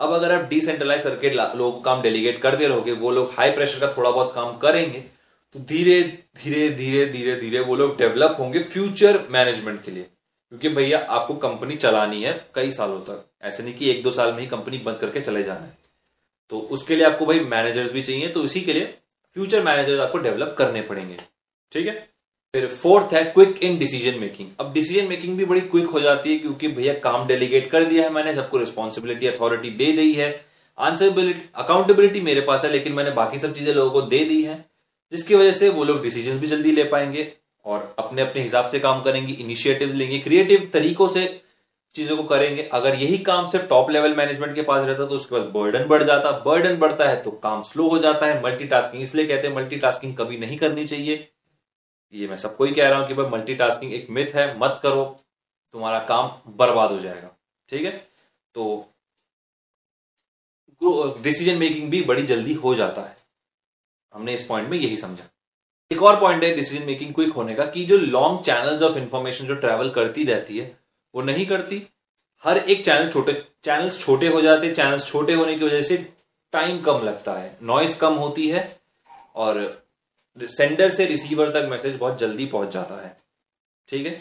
अब 0.00 0.12
अगर 0.12 0.32
आप 0.32 0.48
डिसेंट्रलाइज 0.48 1.02
करके 1.02 1.30
लोगों 1.30 1.80
काम 1.80 2.02
डेलीगेट 2.02 2.40
कर 2.42 2.56
दे 2.56 2.68
रहोगे, 2.68 2.92
वो 2.92 3.10
लोग 3.10 3.32
हाई 3.32 3.50
प्रेशर 3.50 3.80
का 3.80 3.92
थोड़ा 3.96 4.10
बहुत 4.10 4.34
काम 4.34 4.56
करेंगे 4.58 5.00
तो 5.54 5.60
धीरे 5.60 6.02
धीरे 6.36 6.68
धीरे 6.70 7.04
धीरे 7.06 7.34
धीरे 7.36 7.60
वो 7.60 7.74
लोग 7.76 7.96
डेवलप 7.98 8.36
होंगे 8.38 8.62
फ्यूचर 8.62 9.18
मैनेजमेंट 9.30 9.82
के 9.82 9.90
लिए। 9.90 10.02
क्योंकि 10.02 10.68
भैया, 10.68 10.98
आपको 11.00 11.34
कंपनी 11.36 11.76
चलानी 11.76 12.22
है 12.22 12.32
कई 12.54 12.70
सालों 12.72 13.00
तक। 13.00 13.24
ऐसे 13.42 13.62
नहीं 13.62 13.74
कि 13.74 13.90
एक 13.90 14.02
दो 14.02 14.10
साल 14.10 14.32
में 14.32 14.40
ही 14.40 14.46
कंपनी 14.46 14.78
बंद 14.78 14.98
करके 14.98 15.20
चले 15.20 15.42
जाना 15.42 15.60
है। 15.60 15.76
तो 16.50 16.58
उसके 16.70 16.96
लिए 16.96 17.04
आपको 17.06 17.26
भाई 17.26 17.40
मैनेजर्स 17.40 17.92
भी 17.92 18.02
चाहिए 18.02 18.28
तो 18.28 18.44
इसी 18.44 18.60
के 18.60 18.72
लिए 18.72 18.94
फ्यूचर 19.36 19.62
मैनेजर्स 19.62 20.00
आपको 20.00 20.18
डेवलप 20.18 20.54
करने 20.58 20.80
पड़ेंगे। 20.82 21.16
ठीक 21.72 21.86
है? 21.86 21.92
फिर 22.54 22.66
फोर्थ 22.68 23.12
है 23.14 23.22
क्विक 23.24 23.62
इन 23.64 23.78
डिसीज़न 23.78 24.18
मेकिंग। 24.20 24.48
अब 24.60 24.72
डिसीज़न 24.72 25.08
मेकिंग 25.08 25.36
भी 25.38 25.44
बड़ी 25.44 25.60
क्विक 25.62 25.86
हो 25.86 26.00
जाती 26.00 26.32
है 26.32 26.38
क्योंकि 26.38 26.68
भैया 26.68 26.94
काम 27.00 27.26
डेलीगेट 27.26 27.70
कर 27.70 27.84
दिया 27.84 28.04
है 28.04 28.10
मैंने, 28.10 28.34
सबको 28.34 28.58
रिस्पॉन्सिबिलिटी 28.58 29.26
अथॉरिटी 29.26 29.70
दे 29.72 29.92
दी 29.92 30.12
है। 30.12 30.28
आंसरबिलिटी 30.78 31.48
अकाउंटेबिलिटी 31.54 32.20
मेरे 32.20 32.40
पास 32.40 32.64
है, 32.64 32.70
लेकिन 32.72 32.92
मैंने 32.92 33.10
बाकी 33.10 33.38
सब 33.38 33.54
चीज़ें 33.54 33.72
लोगों 33.74 33.90
को 33.90 34.02
दे 34.02 34.24
दी 34.24 34.42
है, 34.42 34.64
जिसकी 35.12 35.34
वजह 35.34 35.52
से 35.52 35.68
वो 35.68 35.84
लोग 35.84 36.02
डिसीज़न 36.02 36.38
भी 36.38 36.46
जल्दी 36.46 36.72
ले 36.72 36.84
पाएँगे 36.84 37.32
और 37.66 37.94
अपने 37.98 38.22
अपने 38.22 38.42
हिसाब 38.42 38.68
से 38.68 38.78
काम 38.80 39.02
करेंगे 39.02 39.32
इनिशिएटिव 39.34 39.92
लेंगे 39.92 40.18
क्रिएटिव 40.18 40.70
तरीकों 40.72 41.08
से 41.08 41.24
चीज़ों 41.94 42.16
को 42.16 42.22
करेंगे। 42.24 42.62
अगर 42.72 42.94
यही 42.94 43.18
काम 43.20 43.46
सिर्फ़ 43.48 43.66
टॉप 43.66 43.90
लेवल 43.90 44.14
मैनेजमेंट 44.16 44.54
के 44.54 44.62
पास 44.62 44.86
रहता 44.86 45.06
तो 45.06 45.14
उसके 45.14 45.34
पास 45.34 45.44
बर्डन 45.52 45.86
बढ़ 45.88 46.02
जाता। 46.02 46.30
बर्डन 46.40 46.76
बढ़ता 46.78 47.08
है 47.08 47.22
तो 47.22 47.30
काम 47.42 47.62
स्लो 47.62 47.88
हो 47.88 47.98
जाता 47.98 48.26
है। 48.26 48.42
मल्टीटास्किंग 48.42 49.02
इसलिए 49.02 49.26
कहते 49.26 49.48
हैं 49.48 49.54
मल्टीटास्किंग 49.54 50.16
कभी 50.16 50.38
नहीं 50.38 50.58
करनी 50.58 50.86
चाहिए। 50.86 51.28
ये 52.14 52.28
मैं 52.28 52.36
सबको 52.36 52.64
ही 52.64 52.72
कह 52.74 52.88
रहा 52.88 52.98
हूँ 52.98 53.08
कि 53.08 53.14
भाई 53.14 53.26
मल्टीटास्किंग 53.30 53.92
एक 53.94 54.06
मिथ 54.10 54.34
है, 54.34 54.58
मत 54.58 54.80
करो। 54.82 55.04
तुम्हारा 55.74 55.98
काम 56.06 56.30
बर्बाद 56.56 56.90
हो 56.90 56.98
जाएगा। 56.98 57.36
ठीक 57.68 57.84
है? 57.84 57.90
तो 58.54 58.86
डिसीज़न 61.22 61.58
मेकिंग 61.58 61.90
भी 61.90 62.02
बड़ी 62.02 62.22
जल्दी 62.22 62.52
हो 62.54 62.74
जाता 62.74 63.02
है। 63.02 63.16
हमने 64.14 64.34
इस 64.34 64.44
पॉइंट 64.46 64.68
में 64.68 64.76
यही 64.78 64.96
समझा। 64.96 65.24
एक 65.90 66.02
और 66.02 66.18
पॉइंट 66.20 66.44
है 66.44 66.54
डिसीज़न 66.54 66.86
मेकिंग 66.86 67.12
क्विक 67.14 67.32
होने 67.32 67.54
का 67.54 67.64
कि 67.66 67.84
जो 67.84 67.96
लॉन्ग 67.96 68.42
चैनल्स 68.44 68.82
ऑफ़ 68.82 68.96
इंफॉर्मेशन 68.98 69.46
जो 69.46 69.54
ट्रेवल 69.56 69.90
करती 69.90 70.24
रहती 70.24 70.58
है 70.58 70.64
वो 71.14 71.22
नहीं 71.22 71.46
करती। 71.46 71.82
हर 72.44 72.58
एक 72.58 72.84
चैनल 72.84 73.08
छोटे 73.10 73.32
चैनल्स 73.64 74.00
छोटे 74.00 74.28
हो 74.28 74.40
जाते 74.42 74.72
चैनल्स 74.74 75.06
छोटे 75.06 75.34
होने 75.34 75.54
की 75.54 75.64
वजह 75.64 75.82
से 75.82 75.96
टाइम 76.52 76.80
कम 76.82 77.04
लगता 77.04 77.32
है। 77.34 77.56
नॉइस 77.62 77.96
कम 77.96 78.14
होती 78.16 78.48
है 78.48 78.62
और 79.36 79.82
सेंडर 80.36 80.90
से 80.90 81.06
रिसीवर 81.06 81.50
तक 81.52 81.68
मैसेज 81.70 81.96
बहुत 81.96 82.18
जल्दी 82.18 82.46
पहुँच 82.46 82.72
जाता 82.74 83.02
है। 83.02 83.16
ठीक 83.88 84.06
है? 84.06 84.16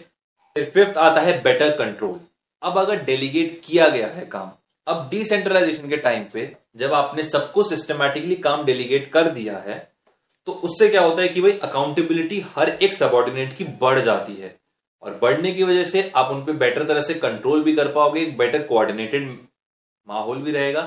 फिर 0.55 0.69
फिफ्थ 0.69 0.97
आता 0.97 1.21
है 1.21 1.41
बेटर 1.41 1.75
कंट्रोल 1.77 2.19
अब 2.61 2.77
अगर 2.77 3.03
डेलीगेट 3.03 3.61
किया 3.65 3.87
गया 3.89 4.07
है 4.07 4.25
काम, 4.25 4.51
अब 4.87 5.07
डिसेंट्रलाइजेशन 5.11 5.89
के 5.89 5.97
टाइम 5.97 6.23
पे 6.33 6.51
जब 6.77 6.93
आपने 6.93 7.23
सबको 7.23 7.63
सिस्टमैटिकली 7.63 8.35
काम 8.37 8.65
डेलीगेट 8.65 9.11
कर 9.11 9.29
दिया 9.31 9.57
है 9.59 9.77
तो 10.47 10.51
उससे 10.63 10.87
क्या 10.89 11.01
होता 11.01 11.21
है 11.21 11.27
कि 11.27 11.41
भाई 11.41 11.51
अकाउंटेबिलिटी 11.63 12.39
हर 12.55 12.69
एक 12.71 12.93
सबॉर्डिनेट 12.93 13.53
की 13.53 13.63
बढ़ 13.81 13.99
जाती 13.99 14.33
है। 14.33 14.55
और 15.03 15.17
बढ़ने 15.21 15.51
की 15.51 15.63
वजह 15.63 15.83
से 15.83 16.11
आप 16.15 16.31
उन 16.31 16.43
पर 16.45 16.53
बेटर 16.53 16.85
तरह 16.87 17.01
से 17.01 17.13
कंट्रोल 17.13 17.63
भी 17.63 17.75
कर 17.75 17.91
पाओगे, 17.91 18.21
एक 18.21 18.37
बेटर 18.37 18.63
कोऑर्डिनेटेड 18.63 19.29
माहौल 20.07 20.37
भी 20.37 20.51
रहेगा। 20.51 20.81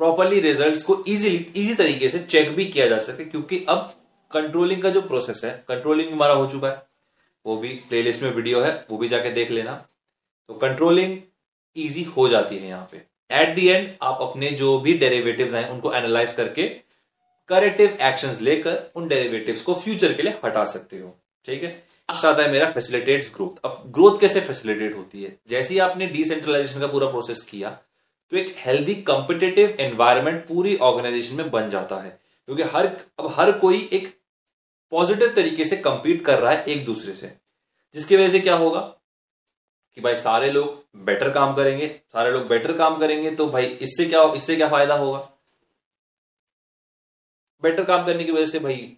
प्रॉपरली 0.00 0.40
रिजल्ट्स 0.40 0.82
को 0.82 1.02
इजीली 1.08 1.46
इजी 1.56 1.74
तरीके 1.74 2.08
से 2.08 2.18
चेक 2.18 2.54
भी 2.56 2.64
किया 2.64 2.86
जा 2.86 2.98
सके 2.98 3.24
क्योंकि 3.24 3.64
अब 3.68 3.92
कंट्रोलिंग 4.30 4.82
का 4.82 4.90
जो 4.90 5.00
प्रोसेस 5.02 5.40
है 5.44 5.50
कंट्रोलिंग 5.68 6.12
हमारा 6.12 6.34
हो 6.34 6.46
चुका 6.46 6.68
है। 6.68 6.82
वो 7.44 7.56
भी 7.56 7.68
प्लेलिस्ट 7.88 8.22
में 8.22 8.30
वीडियो 8.30 8.60
है, 8.60 8.86
वो 8.90 8.98
भी 8.98 9.08
जाके 9.08 9.30
देख 9.30 9.50
लेना। 9.50 9.72
तो 10.48 10.54
कंट्रोलिंग 10.54 11.16
इजी 11.76 12.02
हो 12.02 12.28
जाती 12.28 12.56
है 12.56 12.68
यहाँ 12.68 12.88
पे। 12.92 13.02
एट 13.30 13.54
दी 13.54 13.66
एंड 13.68 13.90
आप 14.02 14.18
अपने 14.22 14.50
जो 14.50 14.78
भी 14.78 14.94
डेरिवेटिव्स 14.98 15.54
हैं, 15.54 15.68
उनको 15.70 15.92
एनालाइज 15.92 16.32
करके 16.32 16.68
करेक्टिव 17.48 17.98
एक्शंस 18.02 18.40
लेकर 18.40 18.82
उन 18.96 19.08
डेरिवेटिव्स 19.08 19.62
को 19.62 19.74
फ्यूचर 19.74 20.12
के 20.12 20.22
लिए 20.22 20.38
हटा 20.44 20.64
सकते 20.64 20.98
हो। 20.98 21.14
ठीक 21.44 21.62
है? 21.62 21.70
आता 22.08 22.42
है 22.42 22.50
मेरा 22.50 22.70
फैसिलिटेट्स 22.72 23.34
ग्रोथ 23.34 23.58
अब 23.64 23.82
ग्रोथ 23.86 24.18
कैसे 24.20 24.40
फैसिलिटेट 24.40 24.96
होती 24.96 25.22
है? 25.22 25.36
जैसे 25.48 25.74
ही 25.74 25.80
आपने 25.80 26.06
डिसेंट्रलाइजेशन 26.06 26.80
का 26.80 26.86
पूरा 26.86 27.08
प्रोसेस 27.10 27.42
किया 27.42 27.70
तो 28.32 28.36
एक 28.36 28.54
हेल्दी 28.58 28.94
कंपिटेटिव 29.02 29.76
एनवायरमेंट 29.80 30.46
पूरी 30.46 30.76
ऑर्गेनाइजेशन 30.76 31.36
में 31.36 31.50
बन 31.50 31.68
जाता 31.68 31.96
है। 31.96 32.10
क्योंकि 32.48 32.62
हर, 32.62 32.86
अब 33.18 33.32
हर 33.36 33.52
कोई 33.58 33.88
एक 33.92 34.08
पॉजिटिव 34.92 35.32
तरीके 35.34 35.64
से 35.64 35.76
कंपीट 35.76 36.24
कर 36.24 36.38
रहा 36.38 36.52
है 36.52 36.64
एक 36.64 36.84
दूसरे 36.84 37.14
से। 37.14 37.32
जिसकी 37.94 38.16
वजह 38.16 38.28
से 38.28 38.40
क्या 38.40 38.54
होगा? 38.54 38.80
कि 39.96 40.00
भाई 40.00 40.16
सारे 40.16 40.50
लोग 40.50 40.84
बेटर 41.04 41.30
काम 41.30 41.54
करेंगे, 41.54 41.88
सारे 42.12 42.30
लोग 42.30 42.46
बेटर 42.48 42.76
काम 42.78 42.98
करेंगे 42.98 43.30
तो 43.30 43.46
भाई 43.46 43.64
इससे 43.64 44.04
क्या 44.04 44.22
इससे 44.32 44.56
क्या 44.56 44.68
फ़ायदा 44.68 44.94
होगा? 44.94 45.18
बेटर 47.62 47.84
काम 47.84 48.06
करने 48.06 48.24
की 48.24 48.32
वजह 48.32 48.46
से 48.46 48.58
भाई 48.58 48.96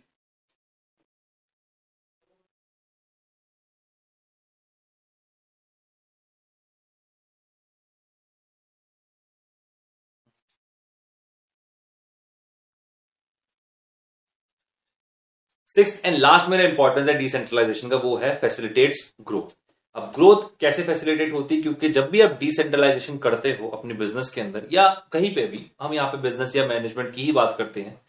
सिक्स 15.71 16.01
एंड 16.05 16.17
लास्ट 16.19 16.49
मेरा 16.51 16.65
इंपॉर्टेंस 16.65 17.09
है 17.09 17.15
डिसेंट्रलाइजेशन 17.19 17.89
का, 17.89 17.97
वो 17.97 18.17
है 18.17 18.35
फैसिलिटेट्स 18.37 19.13
ग्रोथ 19.23 19.57
अब 19.97 20.11
ग्रोथ 20.15 20.43
कैसे 20.61 20.83
फैसिलिटेट 20.83 21.33
होती? 21.33 21.57
है 21.57 21.63
क्योंकि 21.63 21.89
जब 21.89 22.11
भी 22.11 22.21
आप 22.21 22.37
डिसेंट्रलाइजेशन 22.41 23.19
करते 23.19 23.51
हो 23.53 23.69
अपने 23.69 23.95
बिज़नेस 23.95 24.29
के 24.31 24.41
अंदर, 24.41 24.67
या 24.73 24.89
कहीं 25.13 25.35
पे 25.35 25.47
भी, 25.47 25.65
हम 25.81 25.95
यहाँ 25.95 26.11
पे 26.13 26.19
बिज़नेस 26.19 26.57
या 26.57 26.67
मैनेजमेंट 26.67 27.13
की 27.15 27.23
ही 27.23 27.33
बात 27.33 27.55
करते 27.59 27.81
हैं 27.81 28.01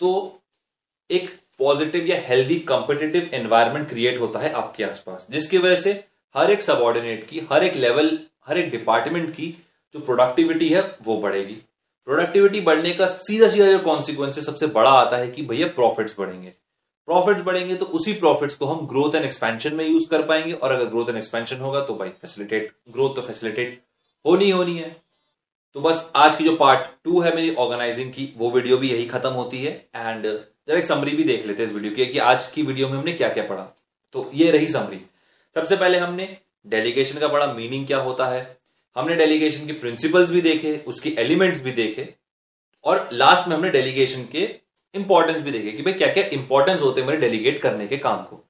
तो 0.00 0.40
एक 1.10 1.28
पॉजिटिव 1.58 2.06
या 2.06 2.20
हेल्दी 2.20 2.58
कंपिटेटिव 2.68 3.30
एनवायरमेंट 3.34 3.88
क्रिएट 3.88 4.20
होता 4.20 4.40
है 4.40 4.52
आपके 4.52 4.84
आसपास, 4.84 5.26
जिसकी 5.30 5.58
वजह 5.58 5.76
से 5.76 5.92
हर 6.34 6.50
एक 6.50 6.62
सबॉर्डिनेट 6.62 7.26
की, 7.28 7.46
हर 7.52 7.64
एक 7.64 7.76
लेवल 7.76 8.18
हर 8.46 8.58
एक 8.58 8.70
डिपार्टमेंट 8.70 9.30
की 9.30 9.50
जो 9.94 10.00
प्रोडक्टिविटी 10.00 10.68
है, 10.68 10.82
वो 11.02 11.16
बढ़ेगी। 11.20 11.56
प्रोडक्टिविटी 12.08 12.60
बढ़ने 12.60 12.92
का 12.92 13.06
सीधा 13.06 13.48
सीधा 13.48 13.66
जो 13.66 13.78
कॉन्सिक्वेंस 13.78 14.38
सबसे 14.46 14.66
बड़ा 14.68 14.90
आता 14.90 15.16
है 15.16 15.30
कि 15.30 15.42
भैया 15.42 15.66
प्रॉफिट्स 15.66 16.18
बढ़ेंगे। 16.18 16.52
प्रॉफिट्स 17.08 17.42
बढ़ेंगे 17.42 17.74
तो 17.74 17.86
उसी 17.88 18.12
प्रॉफिट्स 18.14 18.56
को 18.56 18.66
हम 18.66 18.86
ग्रोथ 18.86 19.14
एंड 19.14 19.24
एक्सपेंशन 19.24 19.74
में 19.74 19.86
यूज़ 19.86 20.08
कर 20.10 20.22
पाएँगे 20.22 20.52
और 20.52 20.72
अगर 20.72 20.84
ग्रोथ 20.84 21.08
एंड 21.08 21.16
एक्सपेंशन 21.16 21.56
होगा 21.56 21.80
तो 21.80 21.94
भाई 21.94 22.08
फैसिलिटेट 22.22 22.72
ग्रोथ 22.90 23.14
तो 23.16 23.22
फैसिलिटेट 23.22 23.80
होनी 24.24 24.50
होनी 24.50 24.76
है। 24.78 24.94
तो 25.76 25.80
बस 25.80 26.10
आज 26.16 26.36
की 26.36 26.44
जो 26.44 26.54
पार्ट 26.56 26.80
टू 27.04 27.20
है 27.20 27.34
मेरी 27.36 27.54
ऑर्गेनाइजिंग 27.54 28.12
की, 28.12 28.32
वो 28.36 28.50
वीडियो 28.50 28.76
भी 28.76 28.90
यही 28.90 29.06
खत्म 29.06 29.30
होती 29.30 29.64
है 29.64 29.72
एंड 29.96 30.26
जरा 30.26 30.78
एक 30.78 30.84
समरी 30.84 31.16
भी 31.16 31.24
देख 31.24 31.46
लेते 31.46 31.62
हैं 31.62 31.68
इस 31.70 31.74
वीडियो 31.76 31.94
की 31.94 32.06
कि 32.06 32.18
आज 32.20 32.46
की 32.46 32.62
वीडियो 32.62 32.88
में 32.88 32.96
हमने 32.98 33.12
क्या 33.12 33.28
क्या 33.28 33.44
पढ़ा। 33.46 33.62
तो 34.14 34.30
ये 34.34 34.50
रही 34.50 34.68
समरी 34.68 35.00
सबसे 35.56 35.76
पहले 35.76 35.98
हमने 35.98 36.36
डेलीगेशन 36.66 37.18
का 37.18 37.28
बड़ा 37.28 37.52
मीनिंग 37.52 37.86
क्या 37.86 37.98
होता 37.98 38.26
है 38.26 38.42
हमने 38.96 39.14
डेलीगेशन 39.14 39.66
के 39.66 39.72
प्रिंसिपल्स 39.72 40.30
भी 40.30 40.40
देखे, 40.40 40.76
उसके 40.86 41.14
एलिमेंट्स 41.18 41.60
भी 41.60 41.72
देखे, 41.72 42.08
और 42.84 43.08
लास्ट 43.12 43.48
में 43.48 43.56
हमने 43.56 43.70
डेलीगेशन 43.70 44.24
के 44.32 44.48
इंपॉर्टेंस 44.94 45.42
भी 45.42 45.50
देखे 45.50 45.72
कि 45.72 45.82
भाई 45.82 45.92
क्या 45.92 46.08
क्या 46.08 46.24
इंपॉर्टेंस 46.24 46.80
होते 46.80 47.00
हैं 47.00 47.08
मेरे 47.08 47.20
डेलीगेट 47.20 47.58
करने 47.58 47.86
के 47.86 47.96
काम 47.96 48.22
को। 48.22 48.44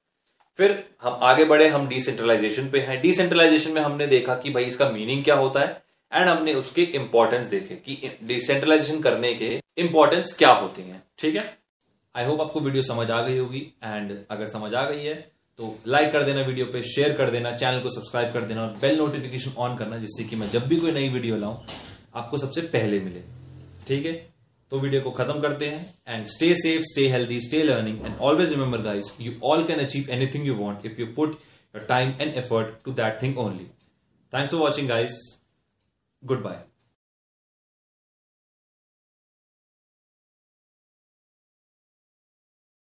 फिर 0.58 0.84
हम 1.02 1.18
आगे 1.22 1.44
बढ़े, 1.44 1.68
हम 1.68 1.88
डिसेंट्रलाइजेशन 1.88 2.68
पे 2.70 2.80
हैं। 2.80 3.00
डिसेंट्रलाइजेशन 3.02 3.72
में 3.72 3.80
हमने 3.82 4.06
देखा 4.06 4.34
कि 4.34 4.50
भाई 4.50 4.64
इसका 4.64 4.88
मीनिंग 4.90 5.24
क्या 5.24 5.34
होता 5.34 5.60
है 5.60 5.82
एंड 6.12 6.28
हमने 6.28 6.54
उसके 6.54 6.82
इंपॉर्टेंस 6.82 7.46
देखे 7.46 7.74
कि 7.76 8.18
डिसेंट्रलाइजेशन 8.24 9.00
करने 9.00 9.34
के 9.34 9.60
इंपॉर्टेंस 9.78 10.36
क्या 10.38 10.52
होते 10.52 10.82
हैं। 10.82 11.02
ठीक 11.18 11.34
है? 11.36 11.58
आई 12.14 12.24
होप 12.24 12.40
आपको 12.40 12.60
वीडियो 12.60 12.82
समझ 12.82 13.10
आ 13.10 13.20
गई 13.22 13.38
होगी 13.38 13.66
एंड 13.84 14.18
अगर 14.30 14.46
समझ 14.46 14.74
आ 14.74 14.84
गई 14.90 15.04
है 15.04 15.14
तो 15.58 15.76
लाइक 15.86 16.12
कर 16.12 16.22
देना 16.22 16.40
वीडियो 16.42 16.66
पे 16.66 16.82
शेयर 16.82 17.12
कर 17.16 17.30
देना 17.30 17.56
चैनल 17.56 17.80
को 17.80 17.90
सब्सक्राइब 17.90 18.32
कर 18.32 18.42
देना 18.42 18.62
और 18.62 18.76
बेल 18.80 18.96
नोटिफिकेशन 18.98 19.52
ऑन 19.58 19.76
करना 19.76 19.98
जिससे 19.98 20.24
कि 20.24 20.36
मैं 20.36 20.50
जब 20.50 20.66
भी 20.68 20.76
कोई 20.76 20.92
नई 20.92 21.08
वीडियो 21.08 21.36
लाऊं, 21.36 21.56
आपको 22.14 22.38
सबसे 22.38 22.60
पहले 22.74 23.00
मिले। 23.00 23.22
ठीक 23.88 24.06
है? 24.06 24.12
तो 24.72 24.78
वीडियो 24.78 25.00
को 25.00 25.10
खत्म 25.10 25.40
करते 25.40 25.66
हैं 25.66 25.94
and 26.08 26.26
stay 26.26 26.54
safe 26.54 26.82
stay 26.84 27.06
healthy 27.08 27.40
stay 27.40 27.62
learning 27.62 28.04
and 28.06 28.16
always 28.16 28.50
remember 28.50 28.80
guys 28.82 29.14
you 29.20 29.32
all 29.44 29.64
can 29.66 29.80
achieve 29.80 30.10
anything 30.10 30.46
you 30.46 30.56
want 30.56 30.86
if 30.86 31.00
you 31.00 31.06
put 31.16 31.38
your 31.74 31.84
time 31.88 32.12
and 32.20 32.34
effort 32.34 32.84
to 32.84 32.92
that 32.92 33.22
thing 33.22 33.38
only 33.38 33.66
thanks 34.32 34.50
for 34.50 34.60
watching 34.60 34.88
guys 34.88 35.20
goodbye 36.42 36.62